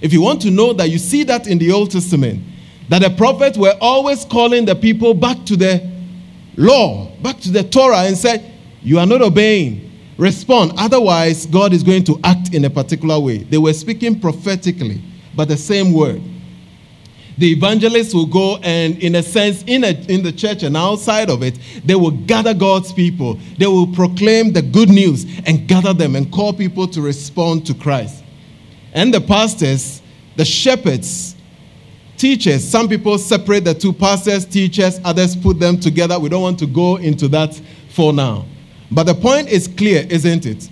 If 0.00 0.12
you 0.12 0.22
want 0.22 0.40
to 0.42 0.50
know 0.50 0.72
that, 0.74 0.88
you 0.88 0.98
see 0.98 1.24
that 1.24 1.46
in 1.46 1.58
the 1.58 1.72
Old 1.72 1.90
Testament, 1.90 2.42
that 2.88 3.02
the 3.02 3.10
prophets 3.10 3.58
were 3.58 3.74
always 3.80 4.24
calling 4.24 4.64
the 4.64 4.74
people 4.74 5.12
back 5.12 5.44
to 5.46 5.56
the 5.56 5.90
law, 6.56 7.10
back 7.22 7.40
to 7.40 7.50
the 7.50 7.64
Torah, 7.64 8.04
and 8.04 8.16
said, 8.16 8.44
you 8.82 8.98
are 8.98 9.06
not 9.06 9.20
obeying. 9.20 9.90
Respond. 10.16 10.72
Otherwise, 10.76 11.46
God 11.46 11.72
is 11.72 11.82
going 11.82 12.04
to 12.04 12.20
act 12.24 12.54
in 12.54 12.64
a 12.64 12.70
particular 12.70 13.18
way. 13.18 13.38
They 13.38 13.58
were 13.58 13.72
speaking 13.72 14.20
prophetically, 14.20 15.00
but 15.34 15.48
the 15.48 15.56
same 15.56 15.92
word. 15.92 16.20
The 17.40 17.52
evangelists 17.52 18.12
will 18.12 18.26
go 18.26 18.58
and, 18.58 18.98
in 18.98 19.14
a 19.14 19.22
sense, 19.22 19.64
in, 19.66 19.82
a, 19.82 19.92
in 20.08 20.22
the 20.22 20.30
church 20.30 20.62
and 20.62 20.76
outside 20.76 21.30
of 21.30 21.42
it, 21.42 21.58
they 21.86 21.94
will 21.94 22.10
gather 22.10 22.52
God's 22.52 22.92
people. 22.92 23.40
They 23.56 23.66
will 23.66 23.86
proclaim 23.86 24.52
the 24.52 24.60
good 24.60 24.90
news 24.90 25.24
and 25.46 25.66
gather 25.66 25.94
them 25.94 26.16
and 26.16 26.30
call 26.30 26.52
people 26.52 26.86
to 26.88 27.00
respond 27.00 27.64
to 27.68 27.72
Christ. 27.72 28.22
And 28.92 29.14
the 29.14 29.22
pastors, 29.22 30.02
the 30.36 30.44
shepherds, 30.44 31.34
teachers, 32.18 32.62
some 32.62 32.90
people 32.90 33.16
separate 33.16 33.64
the 33.64 33.72
two 33.72 33.94
pastors, 33.94 34.44
teachers, 34.44 35.00
others 35.02 35.34
put 35.34 35.58
them 35.58 35.80
together. 35.80 36.18
We 36.18 36.28
don't 36.28 36.42
want 36.42 36.58
to 36.58 36.66
go 36.66 36.96
into 36.96 37.26
that 37.28 37.58
for 37.88 38.12
now. 38.12 38.44
But 38.90 39.04
the 39.04 39.14
point 39.14 39.48
is 39.48 39.66
clear, 39.66 40.06
isn't 40.10 40.44
it? 40.44 40.68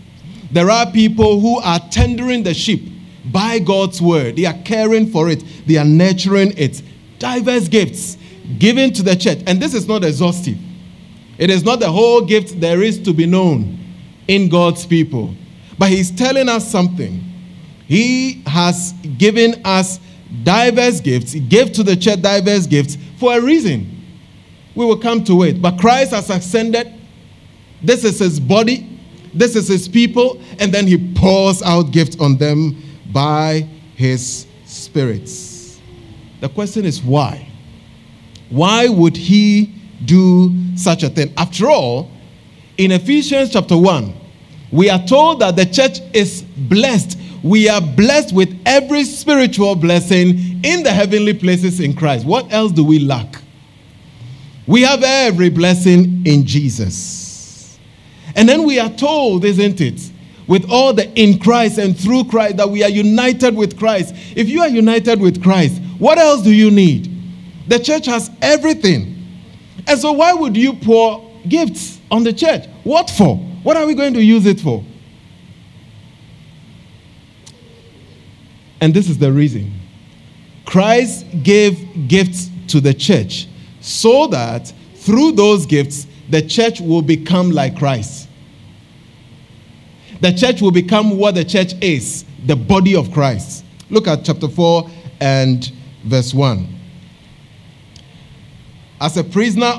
There 0.53 0.69
are 0.69 0.91
people 0.91 1.41
who 1.41 1.61
are 1.61 1.81
tendering 1.91 2.43
the 2.43 2.53
sheep 2.53 2.93
by 3.33 3.59
God's 3.59 4.01
word. 4.01 4.37
They 4.37 4.47
are 4.47 4.59
caring 4.65 5.11
for 5.11 5.29
it, 5.29 5.43
they 5.67 5.77
are 5.77 5.85
nurturing 5.85 6.53
it. 6.57 6.83
Diverse 7.19 7.69
gifts 7.69 8.17
given 8.59 8.93
to 8.95 9.03
the 9.03 9.17
church. 9.17 9.39
And 9.47 9.61
this 9.61 9.75
is 9.75 9.87
not 9.87 10.05
exhaustive. 10.05 10.57
It 11.37 11.51
is 11.51 11.65
not 11.65 11.81
the 11.81 11.91
whole 11.91 12.23
gift 12.23 12.61
there 12.61 12.83
is 12.83 13.01
to 13.03 13.13
be 13.13 13.27
known 13.27 13.79
in 14.27 14.49
God's 14.49 14.87
people. 14.87 15.35
But 15.79 15.91
He's 15.91 16.11
telling 16.11 16.49
us 16.49 16.71
something. 16.71 17.25
He 17.87 18.43
has 18.47 18.93
given 19.17 19.63
us 19.65 20.01
diverse 20.43 21.01
gifts. 21.01 21.33
He 21.33 21.41
gave 21.41 21.73
to 21.73 21.83
the 21.83 21.97
church 21.97 22.21
diverse 22.21 22.67
gifts 22.67 22.99
for 23.19 23.39
a 23.39 23.41
reason. 23.41 23.95
We 24.75 24.85
will 24.85 24.99
come 24.99 25.25
to 25.25 25.43
it. 25.45 25.63
But 25.63 25.79
Christ 25.79 26.13
has 26.13 26.29
ascended 26.31 26.93
this 27.83 28.05
is 28.05 28.19
his 28.19 28.41
body, 28.41 28.99
this 29.33 29.57
is 29.57 29.69
his 29.69 29.89
people, 29.89 30.41
and 30.59 30.73
then 30.73 30.87
he 30.87 31.15
pours 31.15 31.63
out 31.63 31.93
gifts 31.93 32.19
on 32.21 32.37
them 32.37 32.83
by 33.13 33.67
his 33.97 34.47
spirits. 34.65 35.81
The 36.41 36.49
question 36.49 36.85
is 36.85 37.03
why? 37.03 37.49
Why 38.51 38.89
would 38.89 39.17
he 39.17 39.75
do 40.05 40.55
such 40.77 41.03
a 41.03 41.09
thing? 41.09 41.33
After 41.37 41.69
all, 41.69 42.11
in 42.77 42.93
Ephesians 42.93 43.53
chapter 43.53 43.77
1, 43.77 44.15
we 44.71 44.91
are 44.91 45.05
told 45.05 45.41
that 45.41 45.57
the 45.57 45.67
church 45.67 46.01
is 46.13 46.43
blessed. 46.43 47.19
We 47.43 47.69
are 47.69 47.81
blessed 47.81 48.35
with 48.35 48.57
every 48.67 49.05
spiritual 49.05 49.75
blessing 49.75 50.61
in 50.65 50.83
the 50.83 50.91
heavenly 50.93 51.35
places 51.35 51.81
in 51.81 51.95
Christ. 51.95 52.27
What 52.27 52.53
else 52.53 52.73
do 52.73 52.85
we 52.85 52.99
lack? 52.99 53.43
We 54.67 54.83
have 54.83 55.03
every 55.03 55.49
blessing 55.49 56.23
in 56.27 56.45
Jesus. 56.45 57.79
And 58.37 58.49
then 58.49 58.65
we 58.65 58.79
are 58.79 58.91
told, 58.91 59.45
isn't 59.45 59.81
it, 59.81 60.13
with 60.49 60.69
all 60.69 60.93
the 60.93 61.09
in 61.13 61.39
Christ 61.39 61.79
and 61.79 61.97
through 61.97 62.25
Christ, 62.25 62.57
that 62.57 62.69
we 62.69 62.83
are 62.83 62.89
united 62.89 63.55
with 63.55 63.79
Christ. 63.79 64.15
If 64.35 64.49
you 64.49 64.63
are 64.63 64.69
united 64.69 65.21
with 65.21 65.43
Christ, 65.43 65.81
what 65.99 66.19
else 66.19 66.43
do 66.43 66.53
you 66.53 66.71
need? 66.71 67.15
The 67.69 67.79
church 67.79 68.07
has 68.07 68.31
everything. 68.41 69.15
And 69.87 70.01
so, 70.01 70.13
why 70.13 70.33
would 70.33 70.57
you 70.57 70.73
pour 70.73 71.31
gifts 71.49 72.01
on 72.11 72.25
the 72.25 72.33
church? 72.33 72.65
What 72.83 73.11
for? 73.11 73.37
What 73.63 73.77
are 73.77 73.87
we 73.87 73.95
going 73.95 74.15
to 74.15 74.23
use 74.23 74.47
it 74.47 74.61
for? 74.61 74.85
And 78.81 78.95
this 78.95 79.09
is 79.09 79.19
the 79.19 79.33
reason 79.33 79.73
Christ 80.65 81.27
gave 81.43 82.09
gifts 82.09 82.49
to 82.69 82.81
the 82.81 82.95
church 82.95 83.49
so 83.81 84.27
that 84.29 84.73
through 84.95 85.33
those 85.33 85.67
gifts, 85.67 86.07
the 86.29 86.43
church 86.43 86.81
will 86.81 87.03
become 87.03 87.51
like 87.51 87.77
Christ. 87.77 88.28
The 90.21 90.33
church 90.33 90.61
will 90.61 90.73
become 90.73 91.17
what 91.17 91.35
the 91.35 91.45
church 91.45 91.75
is 91.81 92.25
the 92.47 92.57
body 92.57 92.97
of 92.97 93.13
Christ. 93.13 93.65
Look 93.91 94.07
at 94.09 94.25
chapter 94.25 94.49
4 94.49 94.91
and 95.21 95.71
verse 96.05 96.35
1. 96.35 96.67
As 99.01 99.17
a 99.17 99.25
prisoner 99.25 99.75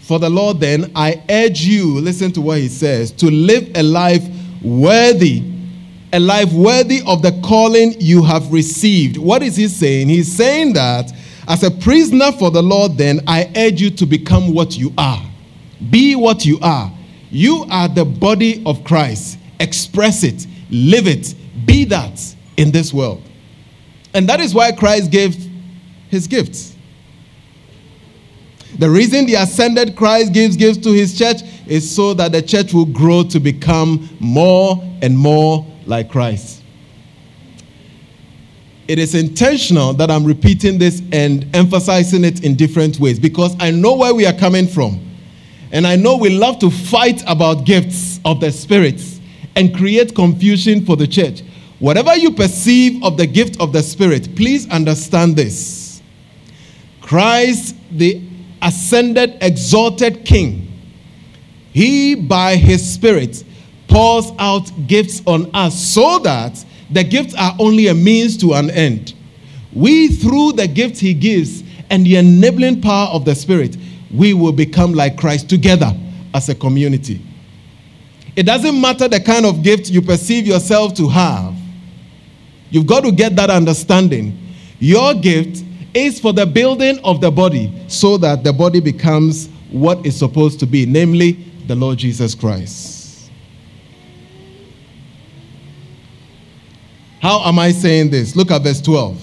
for 0.00 0.18
the 0.18 0.30
Lord, 0.30 0.60
then, 0.60 0.92
I 0.94 1.22
urge 1.28 1.62
you, 1.62 1.98
listen 1.98 2.30
to 2.32 2.40
what 2.40 2.58
he 2.58 2.68
says, 2.68 3.10
to 3.12 3.28
live 3.28 3.70
a 3.74 3.82
life 3.82 4.24
worthy, 4.62 5.42
a 6.12 6.20
life 6.20 6.52
worthy 6.52 7.00
of 7.06 7.22
the 7.22 7.32
calling 7.44 7.94
you 7.98 8.22
have 8.22 8.52
received. 8.52 9.16
What 9.16 9.42
is 9.42 9.56
he 9.56 9.66
saying? 9.66 10.08
He's 10.08 10.32
saying 10.32 10.74
that 10.74 11.12
as 11.48 11.64
a 11.64 11.70
prisoner 11.70 12.30
for 12.32 12.50
the 12.50 12.62
Lord, 12.62 12.96
then, 12.96 13.20
I 13.26 13.50
urge 13.56 13.80
you 13.80 13.90
to 13.90 14.06
become 14.06 14.54
what 14.54 14.78
you 14.78 14.92
are. 14.96 15.22
Be 15.90 16.14
what 16.14 16.44
you 16.44 16.58
are. 16.62 16.92
You 17.30 17.66
are 17.70 17.88
the 17.88 18.04
body 18.04 18.62
of 18.64 18.84
Christ. 18.84 19.38
Express 19.60 20.22
it, 20.22 20.46
live 20.70 21.06
it, 21.06 21.34
be 21.64 21.84
that 21.84 22.34
in 22.56 22.70
this 22.70 22.92
world. 22.92 23.22
And 24.14 24.28
that 24.28 24.40
is 24.40 24.54
why 24.54 24.72
Christ 24.72 25.10
gave 25.10 25.36
his 26.08 26.26
gifts. 26.26 26.74
The 28.78 28.88
reason 28.90 29.26
the 29.26 29.34
ascended 29.34 29.96
Christ 29.96 30.32
gives 30.32 30.56
gifts 30.56 30.78
to 30.78 30.92
his 30.92 31.16
church 31.16 31.42
is 31.66 31.94
so 31.94 32.14
that 32.14 32.32
the 32.32 32.42
church 32.42 32.74
will 32.74 32.86
grow 32.86 33.22
to 33.24 33.40
become 33.40 34.08
more 34.20 34.82
and 35.02 35.16
more 35.16 35.66
like 35.86 36.10
Christ. 36.10 36.62
It 38.88 38.98
is 38.98 39.14
intentional 39.14 39.94
that 39.94 40.10
I'm 40.10 40.24
repeating 40.24 40.78
this 40.78 41.02
and 41.10 41.48
emphasizing 41.54 42.24
it 42.24 42.44
in 42.44 42.54
different 42.54 43.00
ways 43.00 43.18
because 43.18 43.56
I 43.58 43.70
know 43.70 43.96
where 43.96 44.14
we 44.14 44.26
are 44.26 44.32
coming 44.32 44.68
from. 44.68 45.00
And 45.72 45.86
I 45.86 45.96
know 45.96 46.16
we 46.16 46.30
love 46.30 46.58
to 46.60 46.70
fight 46.70 47.22
about 47.26 47.64
gifts 47.64 48.20
of 48.24 48.40
the 48.40 48.52
spirits 48.52 49.15
and 49.56 49.74
create 49.74 50.14
confusion 50.14 50.84
for 50.84 50.96
the 50.96 51.06
church. 51.06 51.42
Whatever 51.78 52.14
you 52.16 52.30
perceive 52.30 53.02
of 53.02 53.16
the 53.16 53.26
gift 53.26 53.60
of 53.60 53.72
the 53.72 53.82
Spirit, 53.82 54.36
please 54.36 54.68
understand 54.70 55.36
this. 55.36 56.00
Christ, 57.00 57.76
the 57.90 58.22
ascended, 58.62 59.38
exalted 59.40 60.24
King, 60.24 60.70
he 61.72 62.14
by 62.14 62.56
his 62.56 62.94
Spirit 62.94 63.44
pours 63.88 64.30
out 64.38 64.70
gifts 64.86 65.22
on 65.26 65.50
us 65.54 65.78
so 65.78 66.18
that 66.20 66.64
the 66.90 67.04
gifts 67.04 67.34
are 67.34 67.54
only 67.58 67.88
a 67.88 67.94
means 67.94 68.36
to 68.38 68.54
an 68.54 68.70
end. 68.70 69.14
We, 69.72 70.08
through 70.08 70.52
the 70.52 70.66
gifts 70.66 71.00
he 71.00 71.12
gives 71.12 71.62
and 71.90 72.06
the 72.06 72.16
enabling 72.16 72.80
power 72.80 73.08
of 73.08 73.24
the 73.24 73.34
Spirit, 73.34 73.76
we 74.12 74.32
will 74.32 74.52
become 74.52 74.94
like 74.94 75.16
Christ 75.18 75.50
together 75.50 75.92
as 76.32 76.48
a 76.48 76.54
community. 76.54 77.20
It 78.36 78.44
doesn't 78.44 78.78
matter 78.78 79.08
the 79.08 79.18
kind 79.18 79.46
of 79.46 79.62
gift 79.62 79.88
you 79.88 80.02
perceive 80.02 80.46
yourself 80.46 80.92
to 80.94 81.08
have, 81.08 81.54
you've 82.70 82.86
got 82.86 83.02
to 83.04 83.10
get 83.10 83.34
that 83.36 83.48
understanding. 83.48 84.38
Your 84.78 85.14
gift 85.14 85.64
is 85.94 86.20
for 86.20 86.34
the 86.34 86.44
building 86.44 87.00
of 87.02 87.22
the 87.22 87.30
body 87.30 87.72
so 87.88 88.18
that 88.18 88.44
the 88.44 88.52
body 88.52 88.80
becomes 88.80 89.48
what 89.70 90.04
it's 90.04 90.18
supposed 90.18 90.60
to 90.60 90.66
be, 90.66 90.84
namely 90.84 91.32
the 91.66 91.74
Lord 91.74 91.98
Jesus 91.98 92.34
Christ. 92.34 93.30
How 97.20 97.42
am 97.44 97.58
I 97.58 97.72
saying 97.72 98.10
this? 98.10 98.36
Look 98.36 98.50
at 98.50 98.62
verse 98.62 98.80
12. 98.82 99.20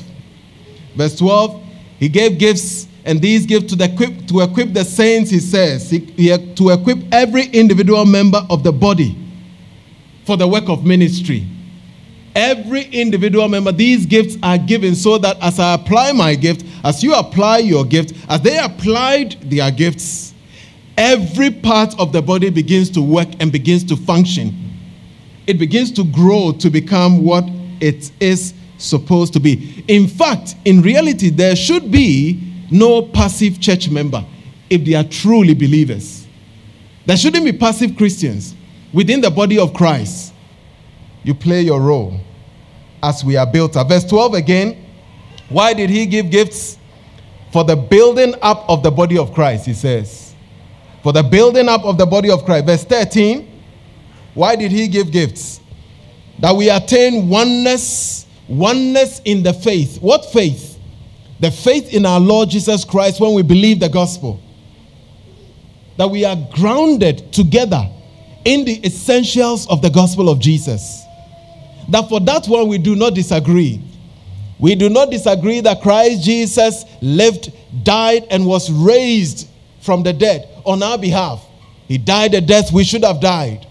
Verse 0.95 1.15
12, 1.17 1.63
he 1.99 2.09
gave 2.09 2.37
gifts, 2.37 2.87
and 3.05 3.21
these 3.21 3.45
gifts 3.45 3.69
to, 3.71 3.75
the 3.75 3.85
equip, 3.85 4.27
to 4.27 4.41
equip 4.41 4.73
the 4.73 4.85
saints, 4.85 5.29
he 5.29 5.39
says, 5.39 5.89
he, 5.89 5.99
he, 5.99 6.53
to 6.55 6.69
equip 6.69 6.99
every 7.11 7.45
individual 7.47 8.05
member 8.05 8.45
of 8.49 8.63
the 8.63 8.71
body 8.71 9.17
for 10.25 10.37
the 10.37 10.47
work 10.47 10.69
of 10.69 10.85
ministry. 10.85 11.45
Every 12.35 12.83
individual 12.85 13.47
member, 13.47 13.71
these 13.71 14.05
gifts 14.05 14.37
are 14.41 14.57
given 14.57 14.95
so 14.95 15.17
that 15.19 15.37
as 15.41 15.59
I 15.59 15.75
apply 15.75 16.13
my 16.13 16.33
gift, 16.33 16.65
as 16.83 17.03
you 17.03 17.13
apply 17.13 17.59
your 17.59 17.85
gift, 17.85 18.13
as 18.29 18.41
they 18.41 18.57
applied 18.57 19.33
their 19.41 19.69
gifts, 19.69 20.33
every 20.97 21.51
part 21.51 21.97
of 21.99 22.11
the 22.11 22.21
body 22.21 22.49
begins 22.49 22.89
to 22.91 23.01
work 23.01 23.27
and 23.39 23.51
begins 23.51 23.83
to 23.85 23.97
function. 23.97 24.55
It 25.45 25.59
begins 25.59 25.91
to 25.91 26.05
grow 26.05 26.53
to 26.53 26.69
become 26.69 27.23
what 27.23 27.43
it 27.81 28.11
is 28.19 28.53
supposed 28.77 29.33
to 29.33 29.39
be. 29.39 29.83
In 29.87 30.07
fact, 30.07 30.55
in 30.65 30.81
reality, 30.81 31.29
there 31.29 31.55
should 31.55 31.91
be 31.91 32.52
no 32.73 33.01
passive 33.03 33.61
church 33.61 33.89
member 33.89 34.25
if 34.69 34.83
they 34.83 34.95
are 34.95 35.03
truly 35.03 35.53
believers. 35.53 36.27
There 37.05 37.15
shouldn't 37.15 37.45
be 37.45 37.53
passive 37.53 37.95
Christians 37.95 38.55
within 38.91 39.21
the 39.21 39.31
body 39.31 39.59
of 39.59 39.73
Christ 39.73 40.33
you 41.23 41.33
play 41.33 41.61
your 41.61 41.81
role 41.81 42.19
as 43.01 43.23
we 43.23 43.37
are 43.37 43.45
built 43.45 43.75
up. 43.77 43.89
Verse 43.89 44.05
12 44.05 44.33
again. 44.35 44.85
Why 45.49 45.73
did 45.73 45.89
he 45.89 46.05
give 46.05 46.29
gifts? 46.29 46.77
For 47.51 47.63
the 47.63 47.75
building 47.75 48.33
up 48.41 48.67
of 48.69 48.81
the 48.81 48.91
body 48.91 49.17
of 49.17 49.33
Christ, 49.33 49.65
he 49.65 49.73
says. 49.73 50.33
For 51.03 51.13
the 51.13 51.23
building 51.23 51.69
up 51.69 51.83
of 51.83 51.97
the 51.97 52.05
body 52.05 52.31
of 52.31 52.45
Christ. 52.45 52.65
Verse 52.65 52.83
13. 52.83 53.49
Why 54.33 54.55
did 54.55 54.71
he 54.71 54.87
give 54.87 55.11
gifts? 55.11 55.61
That 56.39 56.55
we 56.55 56.69
attain 56.69 57.29
oneness, 57.29 58.25
oneness 58.47 59.21
in 59.25 59.43
the 59.43 59.53
faith. 59.53 60.01
What 60.01 60.25
faith? 60.31 60.72
The 61.39 61.51
faith 61.51 61.93
in 61.93 62.05
our 62.05 62.19
Lord 62.19 62.49
Jesus 62.49 62.85
Christ 62.85 63.19
when 63.19 63.33
we 63.33 63.41
believe 63.41 63.79
the 63.79 63.89
gospel. 63.89 64.41
That 65.97 66.09
we 66.09 66.25
are 66.25 66.37
grounded 66.53 67.31
together 67.33 67.89
in 68.45 68.65
the 68.65 68.85
essentials 68.85 69.67
of 69.67 69.81
the 69.81 69.89
gospel 69.89 70.29
of 70.29 70.39
Jesus 70.39 71.03
that 71.89 72.09
for 72.09 72.19
that 72.21 72.47
one 72.47 72.67
we 72.67 72.77
do 72.77 72.95
not 72.95 73.13
disagree. 73.13 73.81
We 74.59 74.75
do 74.75 74.89
not 74.89 75.11
disagree 75.11 75.59
that 75.61 75.81
Christ 75.81 76.23
Jesus 76.23 76.85
lived, 77.01 77.51
died, 77.83 78.27
and 78.29 78.45
was 78.45 78.71
raised 78.71 79.49
from 79.81 80.03
the 80.03 80.13
dead 80.13 80.47
on 80.65 80.81
our 80.81 80.97
behalf. 80.97 81.45
He 81.87 81.97
died 81.97 82.33
a 82.33 82.41
death 82.41 82.71
we 82.71 82.83
should 82.83 83.03
have 83.03 83.19
died. 83.19 83.67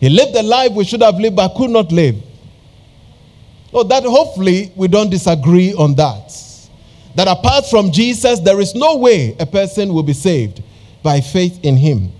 He 0.00 0.08
lived 0.08 0.36
a 0.36 0.42
life 0.42 0.72
we 0.72 0.84
should 0.84 1.00
have 1.00 1.18
lived 1.18 1.36
but 1.36 1.54
could 1.54 1.70
not 1.70 1.90
live. 1.90 2.16
So 3.70 3.82
that 3.84 4.04
hopefully 4.04 4.72
we 4.76 4.88
don't 4.88 5.10
disagree 5.10 5.72
on 5.74 5.94
that. 5.94 6.32
That 7.18 7.26
apart 7.26 7.66
from 7.66 7.90
Jesus, 7.90 8.38
there 8.38 8.60
is 8.60 8.76
no 8.76 8.94
way 8.94 9.36
a 9.40 9.44
person 9.44 9.92
will 9.92 10.04
be 10.04 10.12
saved 10.12 10.62
by 11.02 11.20
faith 11.20 11.58
in 11.64 11.76
him. 11.76 12.12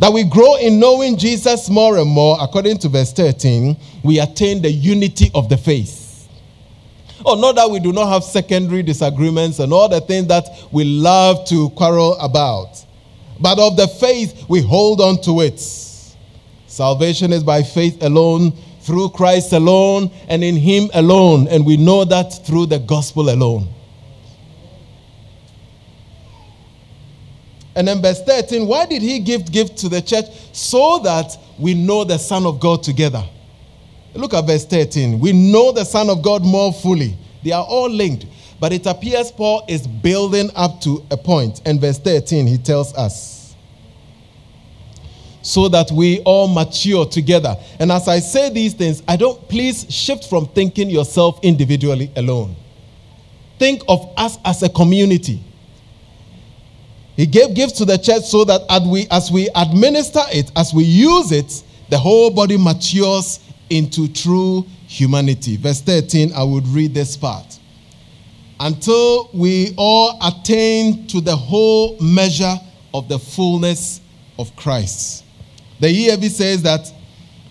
That 0.00 0.12
we 0.12 0.24
grow 0.24 0.56
in 0.56 0.80
knowing 0.80 1.16
Jesus 1.16 1.70
more 1.70 1.98
and 1.98 2.10
more, 2.10 2.36
according 2.40 2.78
to 2.78 2.88
verse 2.88 3.12
13, 3.12 3.76
we 4.02 4.18
attain 4.18 4.60
the 4.60 4.68
unity 4.68 5.30
of 5.32 5.48
the 5.48 5.56
faith. 5.56 6.28
Oh, 7.24 7.36
not 7.36 7.54
that 7.54 7.70
we 7.70 7.78
do 7.78 7.92
not 7.92 8.08
have 8.08 8.24
secondary 8.24 8.82
disagreements 8.82 9.60
and 9.60 9.72
all 9.72 9.88
the 9.88 10.00
things 10.00 10.26
that 10.26 10.48
we 10.72 10.82
love 10.82 11.46
to 11.46 11.70
quarrel 11.76 12.18
about, 12.18 12.84
but 13.38 13.60
of 13.60 13.76
the 13.76 13.86
faith, 13.86 14.46
we 14.48 14.60
hold 14.60 15.00
on 15.00 15.22
to 15.22 15.42
it. 15.42 15.60
Salvation 16.66 17.32
is 17.32 17.44
by 17.44 17.62
faith 17.62 18.02
alone, 18.02 18.50
through 18.80 19.10
Christ 19.10 19.52
alone, 19.52 20.10
and 20.26 20.42
in 20.42 20.56
Him 20.56 20.90
alone. 20.94 21.46
And 21.46 21.64
we 21.64 21.76
know 21.76 22.04
that 22.06 22.44
through 22.44 22.66
the 22.66 22.80
gospel 22.80 23.30
alone. 23.30 23.68
And 27.74 27.88
then 27.88 28.02
verse 28.02 28.22
13, 28.22 28.66
why 28.66 28.86
did 28.86 29.02
he 29.02 29.18
give 29.18 29.50
gift 29.50 29.78
to 29.78 29.88
the 29.88 30.02
church? 30.02 30.26
So 30.52 30.98
that 31.00 31.36
we 31.58 31.74
know 31.74 32.04
the 32.04 32.18
Son 32.18 32.44
of 32.44 32.60
God 32.60 32.82
together. 32.82 33.24
Look 34.14 34.34
at 34.34 34.46
verse 34.46 34.66
13. 34.66 35.18
We 35.18 35.32
know 35.32 35.72
the 35.72 35.84
Son 35.84 36.10
of 36.10 36.22
God 36.22 36.44
more 36.44 36.72
fully. 36.72 37.16
They 37.42 37.52
are 37.52 37.64
all 37.64 37.88
linked. 37.88 38.26
But 38.60 38.72
it 38.72 38.86
appears 38.86 39.32
Paul 39.32 39.64
is 39.68 39.86
building 39.86 40.50
up 40.54 40.80
to 40.82 41.04
a 41.10 41.16
point. 41.16 41.62
And 41.64 41.80
verse 41.80 41.98
13, 41.98 42.46
he 42.46 42.58
tells 42.58 42.94
us, 42.94 43.54
so 45.44 45.68
that 45.68 45.90
we 45.90 46.20
all 46.20 46.46
mature 46.46 47.04
together. 47.04 47.56
And 47.80 47.90
as 47.90 48.06
I 48.06 48.20
say 48.20 48.50
these 48.50 48.74
things, 48.74 49.02
I 49.08 49.16
don't, 49.16 49.48
please 49.48 49.92
shift 49.92 50.28
from 50.28 50.46
thinking 50.46 50.88
yourself 50.88 51.40
individually 51.42 52.12
alone. 52.14 52.54
Think 53.58 53.82
of 53.88 54.12
us 54.16 54.38
as 54.44 54.62
a 54.62 54.68
community. 54.68 55.42
He 57.16 57.26
gave 57.26 57.54
gifts 57.54 57.74
to 57.78 57.84
the 57.84 57.98
church 57.98 58.24
so 58.24 58.44
that 58.44 58.62
as 58.70 58.82
we, 58.82 59.06
as 59.10 59.30
we 59.30 59.48
administer 59.54 60.22
it, 60.32 60.50
as 60.56 60.72
we 60.72 60.84
use 60.84 61.30
it, 61.30 61.62
the 61.90 61.98
whole 61.98 62.30
body 62.30 62.56
matures 62.56 63.40
into 63.68 64.08
true 64.08 64.66
humanity. 64.86 65.56
Verse 65.56 65.80
13, 65.82 66.32
I 66.32 66.42
would 66.42 66.66
read 66.68 66.94
this 66.94 67.16
part. 67.16 67.58
Until 68.58 69.28
we 69.34 69.74
all 69.76 70.18
attain 70.22 71.06
to 71.08 71.20
the 71.20 71.36
whole 71.36 71.98
measure 72.00 72.54
of 72.94 73.08
the 73.08 73.18
fullness 73.18 74.00
of 74.38 74.54
Christ. 74.56 75.24
The 75.80 75.88
ESV 75.88 76.30
says 76.30 76.62
that 76.62 76.92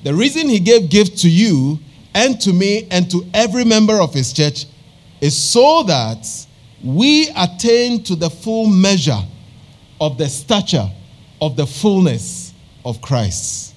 the 0.03 0.13
reason 0.13 0.47
he 0.47 0.59
gave 0.59 0.89
gift 0.89 1.19
to 1.19 1.29
you 1.29 1.79
and 2.13 2.39
to 2.41 2.53
me 2.53 2.87
and 2.91 3.09
to 3.11 3.25
every 3.33 3.65
member 3.65 4.01
of 4.01 4.13
his 4.13 4.33
church 4.33 4.65
is 5.19 5.37
so 5.37 5.83
that 5.83 6.25
we 6.83 7.29
attain 7.37 8.03
to 8.03 8.15
the 8.15 8.29
full 8.29 8.65
measure 8.67 9.21
of 10.01 10.17
the 10.17 10.27
stature 10.27 10.89
of 11.39 11.55
the 11.55 11.65
fullness 11.65 12.53
of 12.83 13.01
Christ. 13.01 13.75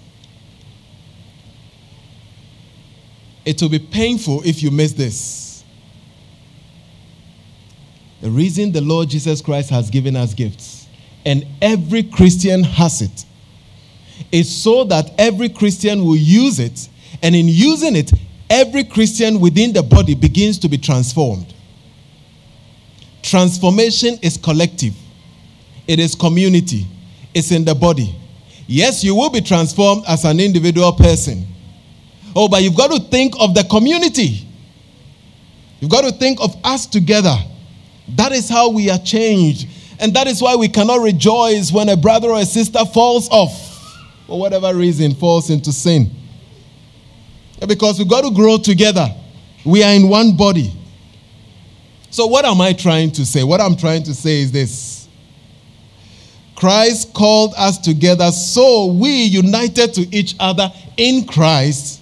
It 3.44 3.60
will 3.60 3.68
be 3.68 3.78
painful 3.78 4.42
if 4.44 4.62
you 4.62 4.70
miss 4.70 4.92
this. 4.94 5.64
The 8.22 8.30
reason 8.30 8.72
the 8.72 8.80
Lord 8.80 9.10
Jesus 9.10 9.42
Christ 9.42 9.68
has 9.68 9.90
given 9.90 10.16
us 10.16 10.32
gifts, 10.32 10.88
and 11.26 11.46
every 11.60 12.02
Christian 12.02 12.64
has 12.64 13.02
it, 13.02 13.26
is 14.32 14.50
so 14.50 14.84
that 14.84 15.12
every 15.18 15.50
Christian 15.50 16.02
will 16.06 16.16
use 16.16 16.58
it, 16.58 16.88
and 17.22 17.36
in 17.36 17.48
using 17.48 17.96
it, 17.96 18.12
every 18.48 18.84
Christian 18.84 19.40
within 19.40 19.74
the 19.74 19.82
body 19.82 20.14
begins 20.14 20.58
to 20.60 20.70
be 20.70 20.78
transformed. 20.78 21.52
Transformation 23.22 24.18
is 24.22 24.38
collective, 24.38 24.94
it 25.86 25.98
is 25.98 26.14
community, 26.14 26.86
it's 27.34 27.50
in 27.50 27.64
the 27.64 27.74
body. 27.74 28.14
Yes, 28.66 29.04
you 29.04 29.14
will 29.14 29.30
be 29.30 29.40
transformed 29.40 30.04
as 30.08 30.24
an 30.24 30.40
individual 30.40 30.92
person 30.92 31.46
Oh, 32.36 32.48
but 32.48 32.62
you've 32.62 32.76
got 32.76 32.90
to 32.90 32.98
think 32.98 33.34
of 33.38 33.54
the 33.54 33.64
community. 33.64 34.46
You've 35.80 35.90
got 35.90 36.02
to 36.02 36.12
think 36.12 36.40
of 36.40 36.56
us 36.64 36.86
together. 36.86 37.36
That 38.08 38.32
is 38.32 38.48
how 38.48 38.70
we 38.70 38.90
are 38.90 38.98
changed. 38.98 39.68
And 40.00 40.14
that 40.14 40.26
is 40.26 40.42
why 40.42 40.56
we 40.56 40.68
cannot 40.68 41.00
rejoice 41.00 41.70
when 41.70 41.88
a 41.88 41.96
brother 41.96 42.30
or 42.30 42.40
a 42.40 42.44
sister 42.44 42.84
falls 42.86 43.28
off, 43.30 43.52
for 44.26 44.38
whatever 44.38 44.74
reason, 44.74 45.14
falls 45.14 45.50
into 45.50 45.72
sin. 45.72 46.10
Because 47.66 47.98
we've 47.98 48.08
got 48.08 48.24
to 48.24 48.30
grow 48.32 48.58
together. 48.58 49.08
We 49.64 49.84
are 49.84 49.92
in 49.92 50.08
one 50.08 50.36
body. 50.36 50.72
So, 52.10 52.26
what 52.26 52.44
am 52.44 52.60
I 52.60 52.72
trying 52.72 53.12
to 53.12 53.24
say? 53.24 53.42
What 53.44 53.60
I'm 53.60 53.76
trying 53.76 54.02
to 54.04 54.14
say 54.14 54.40
is 54.40 54.52
this 54.52 54.93
Christ 56.56 57.12
called 57.14 57.52
us 57.56 57.78
together, 57.78 58.30
so 58.30 58.86
we, 58.86 59.24
united 59.24 59.92
to 59.94 60.02
each 60.16 60.36
other 60.38 60.72
in 60.96 61.26
Christ, 61.26 62.00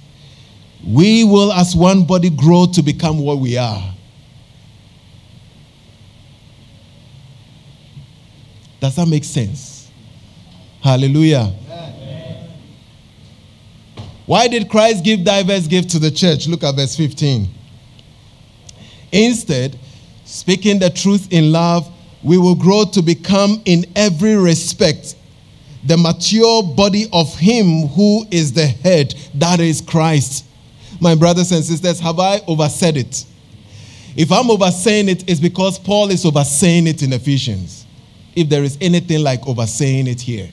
we 0.87 1.25
will, 1.25 1.53
as 1.53 1.75
one 1.75 2.05
body, 2.05 2.31
grow 2.31 2.67
to 2.75 2.83
become 2.83 3.19
what 3.19 3.38
we 3.38 3.57
are. 3.57 3.95
Does 8.81 8.97
that 8.97 9.07
make 9.07 9.25
sense? 9.25 9.91
Hallelujah. 10.83 11.55
Amen. 11.71 12.51
Why 14.27 14.49
did 14.49 14.69
Christ 14.69 15.05
give 15.05 15.25
diverse 15.25 15.69
gifts 15.69 15.93
to 15.93 16.01
the 16.01 16.11
church? 16.11 16.49
Look 16.49 16.65
at 16.65 16.75
verse 16.75 16.97
15. 16.97 17.49
Instead, 19.12 19.79
speaking 20.25 20.79
the 20.81 20.91
truth 20.91 21.33
in 21.33 21.53
love, 21.53 21.91
we 22.23 22.39
will 22.39 22.55
grow 22.55 22.85
to 22.85 23.03
become, 23.03 23.63
in 23.65 23.85
every 23.97 24.37
respect, 24.37 25.17
the 25.85 25.97
mature 25.97 26.63
body 26.63 27.07
of 27.13 27.37
Him 27.39 27.89
who 27.89 28.25
is 28.31 28.53
the 28.53 28.67
head, 28.67 29.15
that 29.35 29.61
is 29.61 29.81
Christ 29.81 30.45
my 31.03 31.17
brothers 31.17 31.51
and 31.51 31.65
sisters, 31.65 31.99
have 31.99 32.21
I 32.21 32.41
oversaid 32.47 32.97
it? 32.97 33.27
If 34.15 34.31
I'm 34.31 34.49
oversaying 34.51 35.09
it, 35.09 35.29
it's 35.29 35.41
because 35.41 35.77
Paul 35.77 36.11
is 36.11 36.25
oversaying 36.25 36.87
it 36.87 37.03
in 37.03 37.13
Ephesians. 37.13 37.87
If 38.37 38.49
there 38.49 38.63
is 38.63 38.79
anything 38.81 39.25
like 39.25 39.47
oversaying 39.49 40.07
it 40.07 40.21
here, 40.21 40.49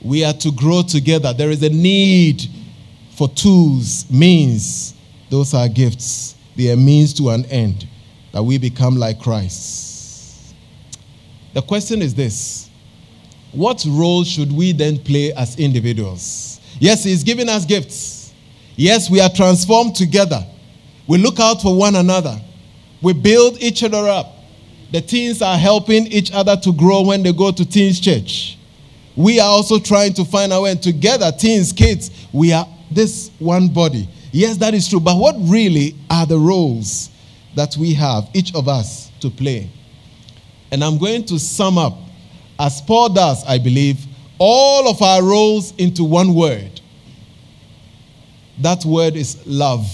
we 0.00 0.24
are 0.24 0.32
to 0.32 0.50
grow 0.50 0.82
together. 0.82 1.34
There 1.34 1.50
is 1.50 1.62
a 1.62 1.68
need 1.68 2.42
for 3.16 3.28
tools, 3.28 4.10
means. 4.10 4.94
Those 5.28 5.52
are 5.52 5.68
gifts. 5.68 6.34
They 6.56 6.72
are 6.72 6.76
means 6.76 7.12
to 7.14 7.28
an 7.30 7.44
end 7.46 7.86
that 8.32 8.42
we 8.42 8.58
become 8.58 8.96
like 8.96 9.20
Christ. 9.20 10.54
The 11.54 11.62
question 11.62 12.02
is 12.02 12.14
this 12.14 12.70
What 13.52 13.84
role 13.86 14.24
should 14.24 14.50
we 14.50 14.72
then 14.72 14.98
play 14.98 15.32
as 15.34 15.58
individuals? 15.58 16.60
Yes, 16.78 17.04
He's 17.04 17.22
giving 17.22 17.48
us 17.48 17.64
gifts. 17.64 18.32
Yes, 18.74 19.10
we 19.10 19.20
are 19.20 19.28
transformed 19.28 19.94
together. 19.94 20.44
We 21.06 21.18
look 21.18 21.38
out 21.38 21.60
for 21.60 21.76
one 21.76 21.94
another. 21.94 22.40
We 23.02 23.12
build 23.12 23.60
each 23.60 23.84
other 23.84 24.08
up. 24.08 24.34
The 24.92 25.00
teens 25.00 25.42
are 25.42 25.58
helping 25.58 26.06
each 26.06 26.32
other 26.32 26.56
to 26.56 26.72
grow 26.72 27.02
when 27.02 27.22
they 27.22 27.32
go 27.32 27.50
to 27.50 27.64
teens 27.64 28.00
church. 28.00 28.58
We 29.14 29.40
are 29.40 29.48
also 29.48 29.78
trying 29.78 30.14
to 30.14 30.24
find 30.24 30.52
our 30.52 30.62
way 30.62 30.70
and 30.70 30.82
together, 30.82 31.30
teens, 31.32 31.72
kids, 31.72 32.10
we 32.32 32.52
are 32.52 32.66
this 32.90 33.30
one 33.38 33.68
body. 33.68 34.08
Yes, 34.32 34.56
that 34.58 34.72
is 34.72 34.88
true. 34.88 35.00
But 35.00 35.16
what 35.16 35.34
really 35.38 35.94
are 36.08 36.24
the 36.24 36.38
roles 36.38 37.10
that 37.54 37.76
we 37.76 37.94
have, 37.94 38.28
each 38.34 38.54
of 38.54 38.68
us, 38.68 39.10
to 39.20 39.30
play? 39.30 39.70
And 40.70 40.82
I'm 40.82 40.98
going 40.98 41.24
to 41.26 41.38
sum 41.38 41.78
up, 41.78 41.98
as 42.58 42.80
Paul 42.80 43.10
does, 43.10 43.44
I 43.46 43.58
believe, 43.58 44.04
all 44.38 44.88
of 44.88 45.00
our 45.02 45.22
roles 45.22 45.74
into 45.76 46.04
one 46.04 46.34
word 46.34 46.80
that 48.62 48.84
word 48.84 49.16
is 49.16 49.44
love. 49.46 49.86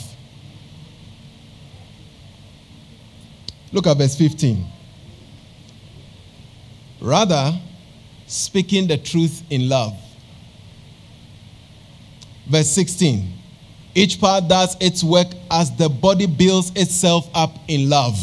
Look 3.72 3.86
at 3.86 3.96
verse 3.96 4.16
15. 4.16 4.66
Rather, 7.00 7.58
speaking 8.26 8.86
the 8.86 8.98
truth 8.98 9.42
in 9.50 9.68
love. 9.68 9.96
Verse 12.46 12.68
16. 12.68 13.37
Each 13.98 14.20
part 14.20 14.46
does 14.46 14.76
its 14.80 15.02
work 15.02 15.26
as 15.50 15.74
the 15.74 15.88
body 15.88 16.26
builds 16.26 16.70
itself 16.76 17.28
up 17.34 17.56
in 17.66 17.90
love. 17.90 18.16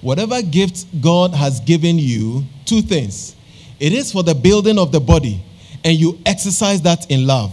Whatever 0.00 0.42
gift 0.42 0.86
God 1.00 1.34
has 1.34 1.58
given 1.58 1.98
you, 1.98 2.44
two 2.66 2.82
things 2.82 3.34
it 3.80 3.92
is 3.92 4.12
for 4.12 4.22
the 4.22 4.36
building 4.36 4.78
of 4.78 4.92
the 4.92 5.00
body, 5.00 5.42
and 5.82 5.98
you 5.98 6.20
exercise 6.24 6.80
that 6.82 7.10
in 7.10 7.26
love. 7.26 7.52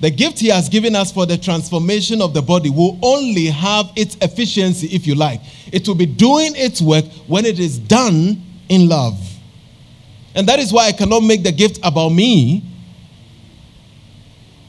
The 0.00 0.10
gift 0.10 0.40
He 0.40 0.48
has 0.48 0.68
given 0.68 0.96
us 0.96 1.12
for 1.12 1.26
the 1.26 1.38
transformation 1.38 2.20
of 2.20 2.34
the 2.34 2.42
body 2.42 2.70
will 2.70 2.98
only 3.02 3.46
have 3.46 3.92
its 3.94 4.16
efficiency, 4.16 4.88
if 4.88 5.06
you 5.06 5.14
like. 5.14 5.42
It 5.70 5.86
will 5.86 5.94
be 5.94 6.06
doing 6.06 6.54
its 6.56 6.82
work 6.82 7.04
when 7.28 7.46
it 7.46 7.60
is 7.60 7.78
done 7.78 8.42
in 8.68 8.88
love. 8.88 9.35
And 10.36 10.46
that 10.48 10.58
is 10.58 10.70
why 10.70 10.88
I 10.88 10.92
cannot 10.92 11.20
make 11.20 11.42
the 11.42 11.50
gift 11.50 11.80
about 11.82 12.10
me. 12.10 12.62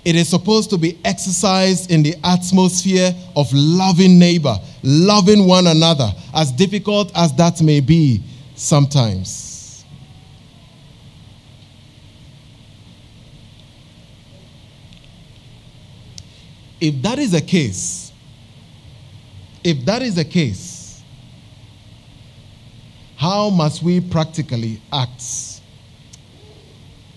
It 0.06 0.15
is 0.15 0.30
supposed 0.30 0.69
to 0.69 0.77
be 0.77 0.97
exercised 1.03 1.91
in 1.91 2.01
the 2.01 2.15
atmosphere 2.23 3.13
of 3.36 3.51
loving 3.51 4.17
neighbor, 4.17 4.56
loving 4.82 5.45
one 5.45 5.67
another, 5.67 6.10
as 6.34 6.53
difficult 6.53 7.12
as 7.13 7.34
that 7.34 7.62
may 7.62 7.82
be 7.82 8.23
sometimes. 8.56 9.84
If 16.80 17.01
that 17.01 17.19
is 17.19 17.32
the 17.32 17.41
case, 17.41 18.13
if 19.65 19.84
that 19.84 20.01
is 20.01 20.15
the 20.15 20.23
case, 20.23 21.01
how 23.17 23.49
must 23.49 23.84
we 23.84 23.99
practically 23.99 24.80
act? 24.93 25.57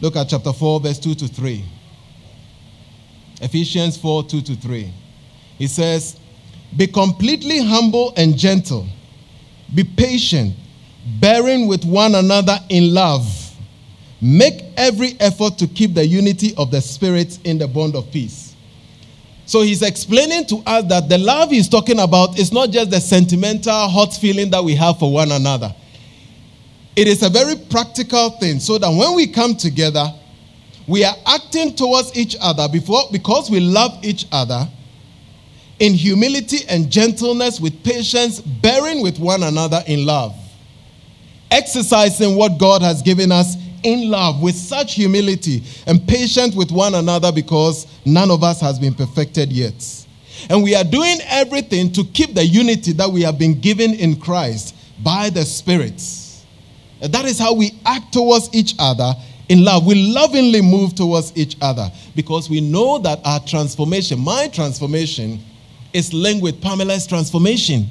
Look 0.00 0.16
at 0.16 0.28
chapter 0.28 0.52
4, 0.52 0.80
verse 0.80 0.98
2 0.98 1.14
to 1.16 1.28
3. 1.28 1.64
Ephesians 3.42 3.96
4 3.96 4.24
2 4.24 4.40
to 4.42 4.54
3. 4.54 4.92
He 5.58 5.66
says, 5.66 6.18
Be 6.76 6.86
completely 6.86 7.58
humble 7.58 8.12
and 8.16 8.36
gentle, 8.36 8.86
be 9.74 9.84
patient, 9.84 10.54
bearing 11.20 11.66
with 11.66 11.84
one 11.84 12.14
another 12.14 12.58
in 12.68 12.94
love. 12.94 13.36
Make 14.22 14.64
every 14.76 15.16
effort 15.18 15.56
to 15.58 15.66
keep 15.66 15.94
the 15.94 16.06
unity 16.06 16.54
of 16.56 16.70
the 16.70 16.80
Spirit 16.80 17.38
in 17.44 17.58
the 17.58 17.66
bond 17.66 17.96
of 17.96 18.10
peace. 18.10 18.54
So 19.46 19.62
he's 19.62 19.82
explaining 19.82 20.46
to 20.46 20.62
us 20.66 20.84
that 20.88 21.08
the 21.08 21.18
love 21.18 21.50
he's 21.50 21.68
talking 21.68 21.98
about 21.98 22.38
is 22.38 22.52
not 22.52 22.70
just 22.70 22.90
the 22.90 23.00
sentimental, 23.00 23.88
hot 23.88 24.14
feeling 24.14 24.50
that 24.50 24.62
we 24.62 24.74
have 24.76 24.98
for 24.98 25.12
one 25.12 25.32
another. 25.32 25.74
It 27.00 27.08
is 27.08 27.22
a 27.22 27.30
very 27.30 27.54
practical 27.70 28.28
thing 28.28 28.60
so 28.60 28.76
that 28.76 28.90
when 28.90 29.14
we 29.14 29.26
come 29.26 29.56
together, 29.56 30.12
we 30.86 31.02
are 31.02 31.16
acting 31.24 31.74
towards 31.74 32.14
each 32.14 32.36
other 32.38 32.68
before, 32.68 33.04
because 33.10 33.50
we 33.50 33.58
love 33.58 34.04
each 34.04 34.26
other 34.30 34.68
in 35.78 35.94
humility 35.94 36.58
and 36.68 36.90
gentleness, 36.90 37.58
with 37.58 37.82
patience, 37.82 38.42
bearing 38.42 39.00
with 39.00 39.18
one 39.18 39.44
another 39.44 39.82
in 39.86 40.04
love, 40.04 40.36
exercising 41.50 42.36
what 42.36 42.58
God 42.58 42.82
has 42.82 43.00
given 43.00 43.32
us 43.32 43.56
in 43.82 44.10
love 44.10 44.42
with 44.42 44.54
such 44.54 44.92
humility 44.92 45.62
and 45.86 46.06
patient 46.06 46.54
with 46.54 46.70
one 46.70 46.94
another 46.94 47.32
because 47.32 47.86
none 48.04 48.30
of 48.30 48.44
us 48.44 48.60
has 48.60 48.78
been 48.78 48.92
perfected 48.92 49.50
yet. 49.50 50.06
And 50.50 50.62
we 50.62 50.74
are 50.74 50.84
doing 50.84 51.16
everything 51.28 51.92
to 51.92 52.04
keep 52.04 52.34
the 52.34 52.44
unity 52.44 52.92
that 52.92 53.08
we 53.08 53.22
have 53.22 53.38
been 53.38 53.58
given 53.58 53.94
in 53.94 54.20
Christ 54.20 54.74
by 55.02 55.30
the 55.30 55.46
Spirit. 55.46 56.19
That 57.00 57.24
is 57.24 57.38
how 57.38 57.54
we 57.54 57.72
act 57.84 58.12
towards 58.12 58.50
each 58.52 58.74
other 58.78 59.14
in 59.48 59.64
love. 59.64 59.86
We 59.86 60.12
lovingly 60.12 60.60
move 60.60 60.94
towards 60.94 61.32
each 61.36 61.56
other 61.60 61.90
because 62.14 62.48
we 62.48 62.60
know 62.60 62.98
that 62.98 63.20
our 63.24 63.40
transformation, 63.40 64.20
my 64.20 64.48
transformation, 64.48 65.40
is 65.92 66.12
linked 66.12 66.42
with 66.42 66.60
Pamela's 66.60 67.06
transformation. 67.06 67.90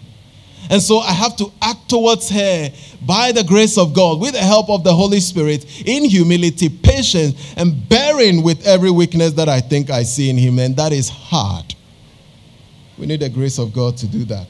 And 0.69 0.81
so 0.81 0.99
I 0.99 1.11
have 1.11 1.35
to 1.37 1.51
act 1.61 1.89
towards 1.89 2.29
her 2.29 2.69
by 3.05 3.31
the 3.31 3.43
grace 3.43 3.77
of 3.77 3.93
God, 3.93 4.19
with 4.19 4.33
the 4.33 4.39
help 4.39 4.69
of 4.69 4.83
the 4.83 4.93
Holy 4.93 5.19
Spirit, 5.19 5.65
in 5.87 6.03
humility, 6.05 6.69
patience, 6.69 7.53
and 7.57 7.87
bearing 7.89 8.43
with 8.43 8.65
every 8.67 8.91
weakness 8.91 9.33
that 9.33 9.49
I 9.49 9.61
think 9.61 9.89
I 9.89 10.03
see 10.03 10.29
in 10.29 10.37
him. 10.37 10.59
And 10.59 10.75
that 10.75 10.91
is 10.91 11.09
hard. 11.09 11.73
We 12.97 13.05
need 13.05 13.21
the 13.21 13.29
grace 13.29 13.57
of 13.57 13.73
God 13.73 13.97
to 13.97 14.07
do 14.07 14.25
that. 14.25 14.47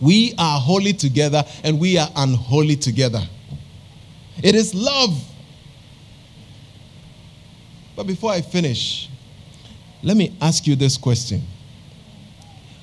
We 0.00 0.34
are 0.38 0.60
holy 0.60 0.92
together 0.92 1.44
and 1.64 1.78
we 1.78 1.98
are 1.98 2.08
unholy 2.16 2.76
together. 2.76 3.22
It 4.42 4.54
is 4.54 4.74
love. 4.74 5.22
But 7.94 8.06
before 8.06 8.30
I 8.30 8.42
finish, 8.42 9.08
let 10.02 10.16
me 10.16 10.36
ask 10.40 10.66
you 10.66 10.76
this 10.76 10.96
question 10.96 11.42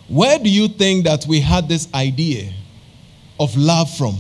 where 0.10 0.38
do 0.38 0.50
you 0.50 0.68
think 0.68 1.06
that 1.06 1.26
we 1.28 1.40
had 1.40 1.70
this 1.70 1.88
idea 1.94 2.52
of 3.40 3.56
love 3.56 3.90
from? 3.96 4.20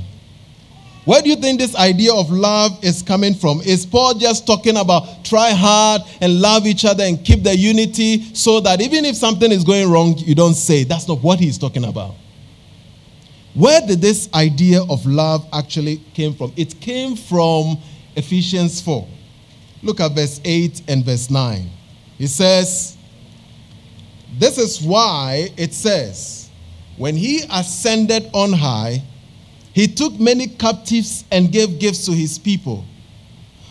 Where 1.05 1.21
do 1.21 1.29
you 1.29 1.35
think 1.35 1.59
this 1.59 1.75
idea 1.75 2.13
of 2.13 2.31
love 2.31 2.81
is 2.83 3.01
coming 3.01 3.33
from? 3.33 3.59
Is 3.61 3.85
Paul 3.85 4.13
just 4.13 4.47
talking 4.47 4.77
about 4.77 5.25
try 5.25 5.51
hard 5.51 6.01
and 6.21 6.39
love 6.39 6.65
each 6.65 6.85
other 6.85 7.03
and 7.03 7.23
keep 7.23 7.43
the 7.43 7.55
unity 7.55 8.33
so 8.33 8.61
that 8.61 8.81
even 8.81 9.03
if 9.03 9.17
something 9.17 9.51
is 9.51 9.65
going 9.65 9.91
wrong, 9.91 10.17
you 10.17 10.33
don't 10.33 10.53
say? 10.53 10.85
That's 10.85 11.07
not 11.07 11.21
what 11.21 11.39
he's 11.39 11.57
talking 11.57 11.83
about. 11.83 12.15
Where 13.53 13.81
did 13.85 14.01
this 14.01 14.29
idea 14.33 14.81
of 14.83 15.05
love 15.05 15.47
actually 15.53 15.97
came 16.13 16.33
from? 16.33 16.53
It 16.55 16.79
came 16.81 17.15
from 17.15 17.77
Ephesians 18.15 18.81
4. 18.81 19.07
Look 19.83 19.99
at 19.99 20.13
verse 20.13 20.41
8 20.43 20.81
and 20.87 21.05
verse 21.05 21.29
9. 21.29 21.69
He 22.17 22.27
says, 22.27 22.97
this 24.39 24.57
is 24.57 24.81
why 24.81 25.49
it 25.57 25.73
says, 25.73 26.49
when 26.97 27.15
he 27.15 27.43
ascended 27.51 28.29
on 28.33 28.53
high, 28.53 29.03
he 29.73 29.87
took 29.87 30.19
many 30.19 30.47
captives 30.47 31.25
and 31.31 31.51
gave 31.51 31.79
gifts 31.79 32.05
to 32.05 32.11
his 32.11 32.39
people. 32.39 32.85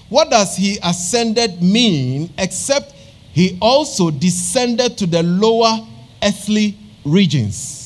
What 0.09 0.31
does 0.31 0.57
he 0.57 0.79
ascended 0.83 1.63
mean 1.63 2.33
except 2.39 2.93
he 3.33 3.59
also 3.61 4.11
descended 4.11 4.99
to 4.99 5.07
the 5.07 5.23
lower 5.23 5.81
earthly 6.23 6.77
regions? 7.05 7.82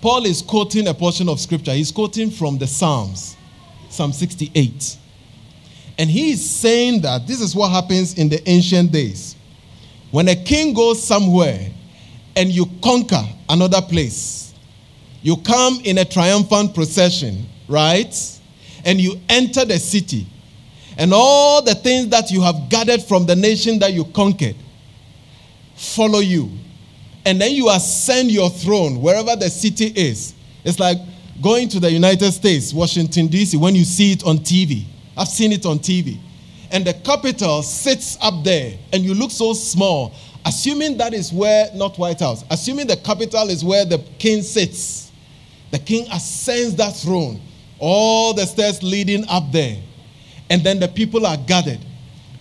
Paul 0.00 0.26
is 0.26 0.42
quoting 0.42 0.86
a 0.88 0.94
portion 0.94 1.28
of 1.28 1.40
scripture. 1.40 1.72
He's 1.72 1.90
quoting 1.90 2.30
from 2.30 2.58
the 2.58 2.66
Psalms, 2.66 3.36
Psalm 3.90 4.12
68. 4.12 4.96
And 5.98 6.08
he 6.08 6.30
is 6.30 6.48
saying 6.48 7.00
that 7.02 7.26
this 7.26 7.40
is 7.40 7.54
what 7.54 7.70
happens 7.70 8.14
in 8.14 8.28
the 8.28 8.48
ancient 8.48 8.92
days. 8.92 9.34
When 10.12 10.28
a 10.28 10.36
king 10.36 10.72
goes 10.72 11.02
somewhere 11.02 11.68
and 12.36 12.50
you 12.50 12.66
conquer 12.82 13.24
another 13.48 13.82
place, 13.82 14.54
you 15.22 15.36
come 15.38 15.80
in 15.84 15.98
a 15.98 16.04
triumphant 16.04 16.74
procession, 16.74 17.46
right? 17.66 18.14
And 18.84 19.00
you 19.00 19.20
enter 19.28 19.64
the 19.64 19.78
city. 19.78 20.26
And 20.96 21.12
all 21.12 21.62
the 21.62 21.74
things 21.74 22.08
that 22.08 22.30
you 22.30 22.40
have 22.42 22.68
gathered 22.68 23.02
from 23.02 23.26
the 23.26 23.34
nation 23.34 23.80
that 23.80 23.92
you 23.92 24.04
conquered 24.04 24.56
follow 25.74 26.20
you. 26.20 26.50
And 27.24 27.40
then 27.40 27.52
you 27.52 27.68
ascend 27.70 28.30
your 28.30 28.50
throne 28.50 29.00
wherever 29.00 29.36
the 29.36 29.50
city 29.50 29.86
is. 29.86 30.34
It's 30.64 30.78
like 30.78 30.98
going 31.42 31.68
to 31.70 31.80
the 31.80 31.90
United 31.90 32.32
States, 32.32 32.72
Washington, 32.72 33.26
D.C., 33.26 33.56
when 33.56 33.74
you 33.74 33.84
see 33.84 34.12
it 34.12 34.24
on 34.24 34.38
TV. 34.38 34.84
I've 35.16 35.28
seen 35.28 35.52
it 35.52 35.66
on 35.66 35.78
TV 35.78 36.18
and 36.70 36.86
the 36.86 36.94
Capitol 36.94 37.62
sits 37.62 38.18
up 38.20 38.44
there 38.44 38.74
and 38.92 39.02
you 39.02 39.14
look 39.14 39.30
so 39.30 39.52
small, 39.52 40.12
assuming 40.44 40.96
that 40.98 41.14
is 41.14 41.32
where, 41.32 41.68
not 41.74 41.98
White 41.98 42.20
House, 42.20 42.44
assuming 42.50 42.86
the 42.86 42.96
Capitol 42.96 43.48
is 43.48 43.64
where 43.64 43.84
the 43.84 43.98
king 44.18 44.42
sits, 44.42 45.10
the 45.70 45.78
king 45.78 46.06
ascends 46.12 46.74
that 46.76 46.94
throne, 46.96 47.40
all 47.78 48.34
the 48.34 48.44
stairs 48.44 48.82
leading 48.82 49.26
up 49.28 49.50
there, 49.52 49.76
and 50.50 50.62
then 50.62 50.78
the 50.78 50.88
people 50.88 51.26
are 51.26 51.36
gathered. 51.36 51.80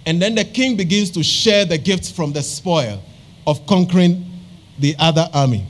And 0.05 0.21
then 0.21 0.35
the 0.35 0.45
king 0.45 0.77
begins 0.77 1.11
to 1.11 1.23
share 1.23 1.65
the 1.65 1.77
gifts 1.77 2.09
from 2.09 2.31
the 2.31 2.41
spoil 2.41 3.01
of 3.45 3.65
conquering 3.67 4.25
the 4.79 4.95
other 4.99 5.29
army. 5.33 5.65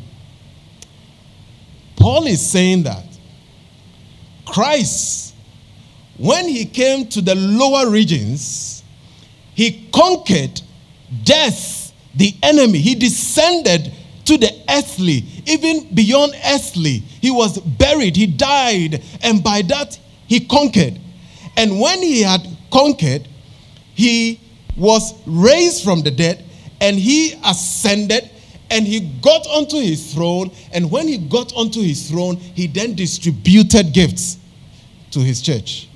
Paul 1.95 2.27
is 2.27 2.45
saying 2.45 2.83
that 2.83 3.03
Christ 4.45 5.27
when 6.17 6.47
he 6.47 6.65
came 6.65 7.07
to 7.09 7.21
the 7.21 7.35
lower 7.35 7.89
regions, 7.89 8.83
he 9.53 9.87
conquered 9.93 10.61
death, 11.23 11.93
the 12.15 12.33
enemy. 12.41 12.79
He 12.79 12.95
descended 12.95 13.93
to 14.25 14.37
the 14.37 14.51
earthly, 14.69 15.23
even 15.45 15.93
beyond 15.93 16.33
earthly. 16.45 16.99
He 17.21 17.31
was 17.31 17.59
buried, 17.59 18.15
he 18.15 18.25
died, 18.25 19.03
and 19.21 19.43
by 19.43 19.61
that 19.63 19.97
he 20.27 20.39
conquered. 20.41 20.99
And 21.55 21.79
when 21.79 22.01
he 22.01 22.23
had 22.23 22.45
conquered, 22.71 23.27
he 23.93 24.39
was 24.75 25.13
raised 25.25 25.83
from 25.83 26.01
the 26.01 26.11
dead 26.11 26.43
and 26.81 26.95
he 26.97 27.39
ascended 27.43 28.29
and 28.69 28.85
he 28.85 28.99
got 29.21 29.47
onto 29.47 29.77
his 29.77 30.13
throne. 30.13 30.51
And 30.73 30.91
when 30.91 31.07
he 31.07 31.17
got 31.17 31.53
onto 31.55 31.81
his 31.81 32.09
throne, 32.09 32.37
he 32.37 32.67
then 32.67 32.95
distributed 32.95 33.93
gifts 33.93 34.37
to 35.11 35.19
his 35.19 35.41
church. 35.41 35.87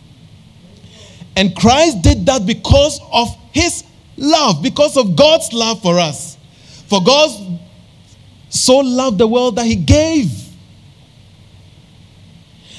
And 1.35 1.55
Christ 1.55 2.01
did 2.01 2.25
that 2.25 2.45
because 2.45 2.99
of 3.11 3.27
his 3.51 3.83
love, 4.17 4.61
because 4.61 4.97
of 4.97 5.15
God's 5.15 5.51
love 5.53 5.81
for 5.81 5.99
us. 5.99 6.37
For 6.87 7.01
God 7.03 7.59
so 8.49 8.77
loved 8.79 9.17
the 9.17 9.27
world 9.27 9.55
that 9.55 9.65
he 9.65 9.75
gave. 9.75 10.29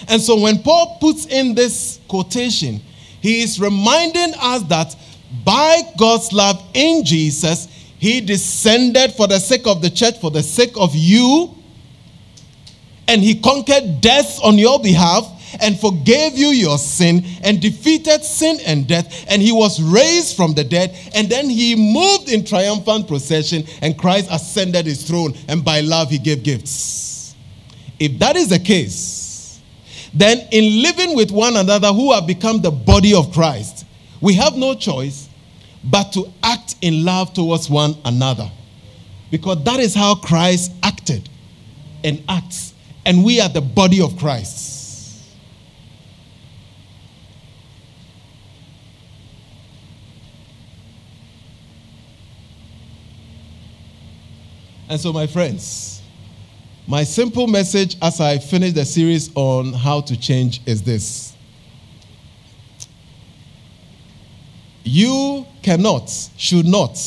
And 0.08 0.20
so 0.20 0.38
when 0.38 0.58
Paul 0.62 0.98
puts 1.00 1.26
in 1.26 1.54
this 1.54 2.00
quotation, 2.08 2.80
he 3.20 3.42
is 3.42 3.60
reminding 3.60 4.34
us 4.38 4.62
that 4.64 4.96
by 5.44 5.80
God's 5.96 6.32
love 6.32 6.62
in 6.74 7.04
Jesus, 7.04 7.68
he 8.02 8.20
descended 8.20 9.12
for 9.12 9.28
the 9.28 9.38
sake 9.38 9.64
of 9.64 9.80
the 9.80 9.88
church, 9.88 10.18
for 10.18 10.32
the 10.32 10.42
sake 10.42 10.72
of 10.74 10.90
you, 10.92 11.54
and 13.06 13.22
he 13.22 13.40
conquered 13.40 14.00
death 14.00 14.40
on 14.42 14.58
your 14.58 14.80
behalf 14.80 15.24
and 15.62 15.78
forgave 15.78 16.36
you 16.36 16.48
your 16.48 16.78
sin 16.78 17.24
and 17.44 17.62
defeated 17.62 18.24
sin 18.24 18.58
and 18.66 18.88
death, 18.88 19.24
and 19.28 19.40
he 19.40 19.52
was 19.52 19.80
raised 19.80 20.36
from 20.36 20.52
the 20.52 20.64
dead, 20.64 20.98
and 21.14 21.28
then 21.28 21.48
he 21.48 21.76
moved 21.76 22.28
in 22.28 22.44
triumphant 22.44 23.06
procession, 23.06 23.62
and 23.82 23.96
Christ 23.96 24.26
ascended 24.32 24.84
his 24.84 25.04
throne, 25.06 25.34
and 25.46 25.64
by 25.64 25.78
love 25.78 26.10
he 26.10 26.18
gave 26.18 26.42
gifts. 26.42 27.36
If 28.00 28.18
that 28.18 28.34
is 28.34 28.48
the 28.48 28.58
case, 28.58 29.60
then 30.12 30.40
in 30.50 30.82
living 30.82 31.14
with 31.14 31.30
one 31.30 31.56
another 31.56 31.92
who 31.92 32.10
have 32.10 32.26
become 32.26 32.62
the 32.62 32.72
body 32.72 33.14
of 33.14 33.30
Christ, 33.32 33.86
we 34.20 34.34
have 34.34 34.56
no 34.56 34.74
choice 34.74 35.28
but 35.84 36.12
to 36.12 36.32
act 36.42 36.76
in 36.80 37.04
love 37.04 37.34
towards 37.34 37.68
one 37.68 37.96
another. 38.04 38.50
Because 39.30 39.62
that 39.64 39.80
is 39.80 39.94
how 39.94 40.14
Christ 40.14 40.72
acted 40.82 41.28
and 42.04 42.22
acts. 42.28 42.74
And 43.04 43.24
we 43.24 43.40
are 43.40 43.48
the 43.48 43.60
body 43.60 44.00
of 44.00 44.16
Christ. 44.16 44.70
And 54.88 55.00
so, 55.00 55.12
my 55.12 55.26
friends, 55.26 56.02
My 56.86 57.04
simple 57.04 57.46
message 57.46 57.96
as 58.02 58.20
I 58.20 58.38
finish 58.38 58.72
the 58.72 58.84
series 58.84 59.30
on 59.36 59.72
how 59.72 60.00
to 60.02 60.18
change 60.18 60.60
is 60.66 60.82
this 60.82 61.32
You 64.84 65.46
cannot, 65.62 66.10
should 66.36 66.66
not 66.66 66.98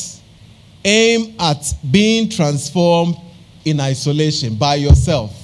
aim 0.84 1.34
at 1.38 1.74
being 1.90 2.28
transformed 2.30 3.16
in 3.64 3.80
isolation 3.80 4.54
by 4.54 4.76
yourself. 4.76 5.34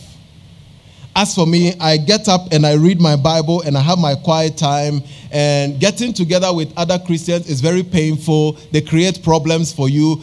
As 1.15 1.35
for 1.35 1.47
me, 1.47 1.75
I 1.79 1.99
get 1.99 2.29
up 2.29 2.53
and 2.53 2.65
I 2.65 2.75
read 2.75 3.01
my 3.01 3.17
Bible 3.17 3.61
and 3.63 3.77
I 3.77 3.81
have 3.81 3.99
my 3.99 4.15
quiet 4.15 4.57
time. 4.57 5.03
And 5.31 5.79
getting 5.79 6.13
together 6.13 6.53
with 6.55 6.73
other 6.77 6.99
Christians 6.99 7.51
is 7.51 7.61
very 7.61 7.83
painful. 7.83 8.53
They 8.71 8.81
create 8.81 9.23
problems 9.23 9.73
for 9.73 9.91
you. 9.91 10.23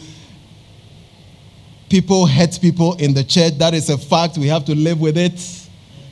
People 1.88 2.26
hurt 2.26 2.58
people 2.60 2.94
in 2.94 3.14
the 3.14 3.22
church. 3.22 3.58
That 3.58 3.74
is 3.74 3.88
a 3.88 3.98
fact. 3.98 4.38
We 4.38 4.48
have 4.48 4.64
to 4.64 4.74
live 4.74 5.00
with 5.00 5.16
it 5.16 5.40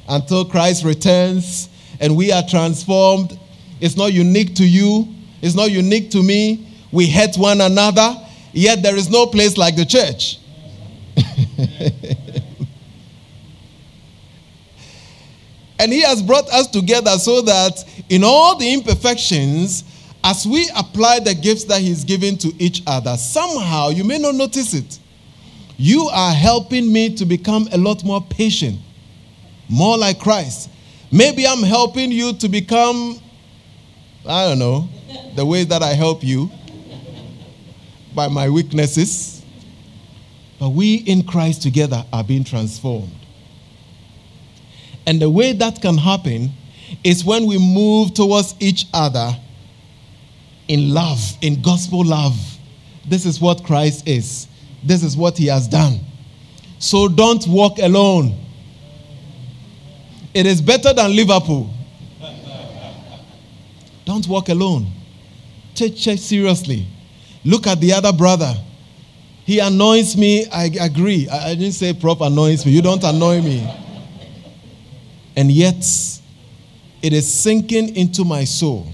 until 0.09 0.45
Christ 0.45 0.85
returns 0.85 1.69
and 2.01 2.17
we 2.17 2.31
are 2.31 2.43
transformed. 2.47 3.39
It's 3.81 3.97
not 3.97 4.13
unique 4.13 4.55
to 4.57 4.67
you, 4.67 5.09
it's 5.43 5.55
not 5.55 5.71
unique 5.71 6.11
to 6.11 6.23
me. 6.23 6.67
We 6.91 7.07
hate 7.07 7.37
one 7.37 7.61
another, 7.61 8.15
yet 8.53 8.83
there 8.83 8.97
is 8.97 9.11
no 9.11 9.27
place 9.27 9.57
like 9.57 9.77
the 9.77 9.85
church. 9.85 10.39
and 15.79 15.93
He 15.93 16.03
has 16.03 16.23
brought 16.23 16.49
us 16.51 16.67
together 16.69 17.13
so 17.19 17.43
that 17.43 17.85
in 18.09 18.25
all 18.25 18.57
the 18.57 18.73
imperfections, 18.73 19.85
as 20.25 20.47
we 20.47 20.69
apply 20.77 21.21
the 21.21 21.35
gifts 21.35 21.65
that 21.65 21.81
He's 21.81 22.05
given 22.05 22.37
to 22.39 22.53
each 22.59 22.83
other, 22.87 23.17
somehow 23.17 23.91
you 23.91 24.05
may 24.05 24.19
not 24.19 24.35
notice 24.35 24.75
it. 24.75 24.99
You 25.77 26.09
are 26.13 26.33
helping 26.33 26.93
me 26.93 27.15
to 27.17 27.25
become 27.25 27.69
a 27.73 27.79
lot 27.79 28.03
more 28.03 28.21
patient, 28.21 28.79
more 29.69 29.97
like 29.97 30.19
Christ. 30.19 30.71
Maybe 31.13 31.47
I'm 31.47 31.63
helping 31.63 32.11
you 32.11 32.33
to 32.35 32.49
become, 32.49 33.21
I 34.27 34.49
don't 34.49 34.59
know, 34.59 34.89
the 35.35 35.45
way 35.45 35.65
that 35.65 35.83
I 35.83 35.95
help 35.95 36.23
you 36.23 36.51
by 38.15 38.29
my 38.29 38.49
weaknesses. 38.49 39.43
But 40.59 40.71
we 40.71 40.97
in 40.97 41.23
Christ 41.23 41.63
together 41.63 42.05
are 42.13 42.25
being 42.25 42.45
transformed. 42.45 43.13
And 45.07 45.23
the 45.23 45.31
way 45.31 45.53
that 45.53 45.81
can 45.81 45.97
happen 45.97 46.51
is 47.05 47.25
when 47.25 47.47
we 47.47 47.59
move 47.59 48.15
towards 48.15 48.55
each 48.61 48.87
other 48.93 49.31
in 50.67 50.93
love, 50.93 51.21
in 51.41 51.63
gospel 51.63 52.05
love. 52.05 52.37
This 53.07 53.25
is 53.25 53.41
what 53.41 53.65
Christ 53.65 54.07
is. 54.07 54.49
This 54.83 55.03
is 55.03 55.17
what 55.17 55.39
he 55.39 55.47
has 55.47 55.67
done. 55.67 56.01
So 56.79 57.09
don't 57.09 57.47
walk 57.49 57.79
alone. 57.79 58.39
It 60.35 60.47
is 60.47 60.61
better 60.61 60.93
than 60.93 61.17
Liverpool. 61.17 61.71
Don't 64.05 64.27
walk 64.27 64.49
alone. 64.49 64.87
Church 65.79 66.19
seriously. 66.19 66.87
Look 67.45 67.67
at 67.67 67.81
the 67.81 67.93
other 67.93 68.13
brother. 68.13 68.55
He 69.45 69.61
annoys 69.61 70.17
me. 70.17 70.47
I 70.51 70.65
agree. 70.81 71.29
I 71.29 71.55
didn't 71.55 71.73
say 71.73 71.95
Prof 71.95 72.21
annoys 72.21 72.67
me. 72.67 72.73
You 72.73 72.83
don't 72.83 73.03
annoy 73.03 73.41
me. 73.41 73.67
And 75.37 75.51
yet, 75.51 75.77
it 77.01 77.13
is 77.13 77.33
sinking 77.33 77.97
into 77.97 78.25
my 78.25 78.45
soul 78.45 78.93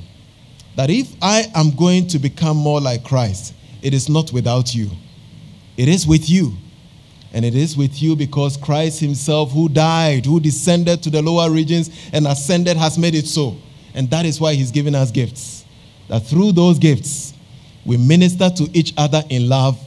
that 0.76 0.90
if 0.90 1.14
I 1.22 1.50
am 1.54 1.70
going 1.70 2.06
to 2.08 2.18
become 2.18 2.56
more 2.56 2.80
like 2.80 3.02
Christ, 3.02 3.54
it 3.82 3.94
is 3.94 4.08
not 4.08 4.32
without 4.32 4.74
you. 4.74 4.90
It 5.76 5.88
is 5.88 6.06
with 6.06 6.28
you. 6.28 6.54
And 7.32 7.44
it 7.44 7.56
is 7.56 7.76
with 7.76 8.00
you 8.00 8.14
because 8.14 8.56
Christ 8.56 9.00
Himself, 9.00 9.50
who 9.50 9.68
died, 9.68 10.24
who 10.24 10.38
descended 10.38 11.02
to 11.02 11.10
the 11.10 11.20
lower 11.20 11.50
regions 11.50 11.90
and 12.12 12.26
ascended, 12.28 12.76
has 12.76 12.96
made 12.96 13.14
it 13.16 13.26
so. 13.26 13.56
And 13.92 14.08
that 14.10 14.24
is 14.24 14.40
why 14.40 14.54
He's 14.54 14.70
given 14.70 14.94
us 14.94 15.10
gifts. 15.10 15.63
That 16.08 16.20
through 16.26 16.52
those 16.52 16.78
gifts, 16.78 17.34
we 17.84 17.96
minister 17.96 18.50
to 18.50 18.68
each 18.72 18.92
other 18.96 19.22
in 19.30 19.48
love, 19.48 19.78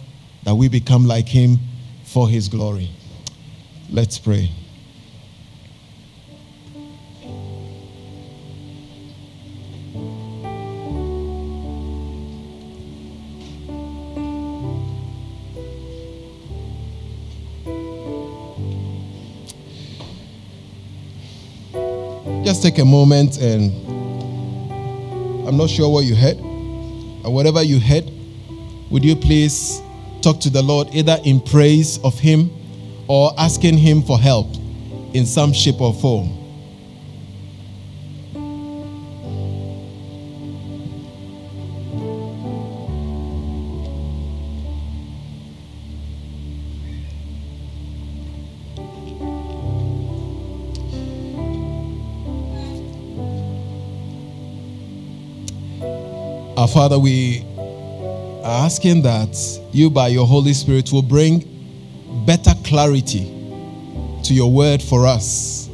that 0.44 0.56
we 0.56 0.68
become 0.68 1.06
like 1.06 1.28
Him 1.28 1.58
for 2.04 2.30
His 2.30 2.48
glory. 2.48 2.90
Let's 3.90 4.18
pray. 4.18 4.52
just 22.48 22.64
take 22.64 22.80
a 22.80 22.86
moment 22.86 23.42
and 23.42 23.87
I'm 25.48 25.56
not 25.56 25.70
sure 25.70 25.90
what 25.90 26.04
you 26.04 26.14
heard, 26.14 26.38
or 27.26 27.34
whatever 27.34 27.64
you 27.64 27.80
heard, 27.80 28.12
would 28.92 29.06
you 29.06 29.16
please 29.16 29.82
talk 30.22 30.42
to 30.42 30.50
the 30.50 30.62
Lord 30.62 30.90
either 30.92 31.18
in 31.24 31.40
praise 31.40 32.00
of 32.04 32.20
Him 32.20 32.52
or 33.08 33.32
asking 33.38 33.78
Him 33.78 34.02
for 34.02 34.20
help 34.20 34.48
in 35.14 35.26
some 35.26 35.54
shape 35.54 35.80
or 35.80 35.94
form? 35.94 36.47
Our 56.68 56.74
Father, 56.74 57.00
we 57.00 57.46
are 58.44 58.66
asking 58.66 59.02
that 59.04 59.38
you, 59.72 59.90
by 59.90 60.10
your 60.10 60.28
Holy 60.28 60.52
Spirit, 60.52 60.92
will 60.92 61.02
bring 61.02 61.46
better 62.26 62.52
clarity 62.66 63.24
to 64.26 64.34
your 64.34 64.52
word 64.52 64.84
for 64.84 65.08
us. 65.08 65.70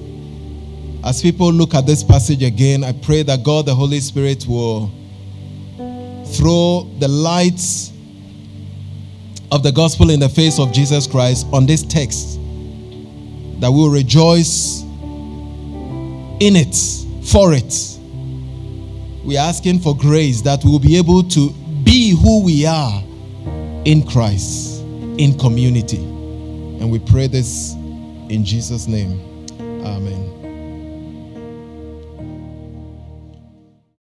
As 1.04 1.20
people 1.20 1.52
look 1.52 1.74
at 1.74 1.88
this 1.88 2.04
passage 2.04 2.44
again, 2.44 2.84
I 2.84 2.92
pray 2.92 3.24
that 3.24 3.44
God, 3.44 3.66
the 3.66 3.74
Holy 3.74 4.00
Spirit, 4.02 4.46
will 4.48 4.92
throw 6.28 6.88
the 7.00 7.08
lights 7.08 7.92
of 9.52 9.64
the 9.64 9.72
gospel 9.72 10.12
in 10.12 10.20
the 10.20 10.30
face 10.30 10.60
of 10.60 10.72
Jesus 10.72 11.08
Christ 11.08 11.48
on 11.52 11.66
this 11.66 11.82
text, 11.82 12.36
that 13.62 13.72
we 13.72 13.80
will 13.80 13.90
rejoice 13.90 14.84
in 16.40 16.56
it, 16.56 16.76
for 17.26 17.56
it 17.56 17.93
we're 19.24 19.40
asking 19.40 19.80
for 19.80 19.96
grace 19.96 20.42
that 20.42 20.64
we'll 20.64 20.80
be 20.80 20.98
able 20.98 21.24
to 21.24 21.50
be 21.84 22.12
who 22.12 22.44
we 22.44 22.66
are 22.66 23.02
in 23.86 24.06
Christ, 24.06 24.82
in 25.18 25.38
community. 25.38 25.98
And 25.98 26.92
we 26.92 27.00
pray 27.00 27.28
this 27.28 27.74
in 28.30 28.44
Jesus' 28.44 28.88
name. 28.88 29.20
Amen. 29.86 30.43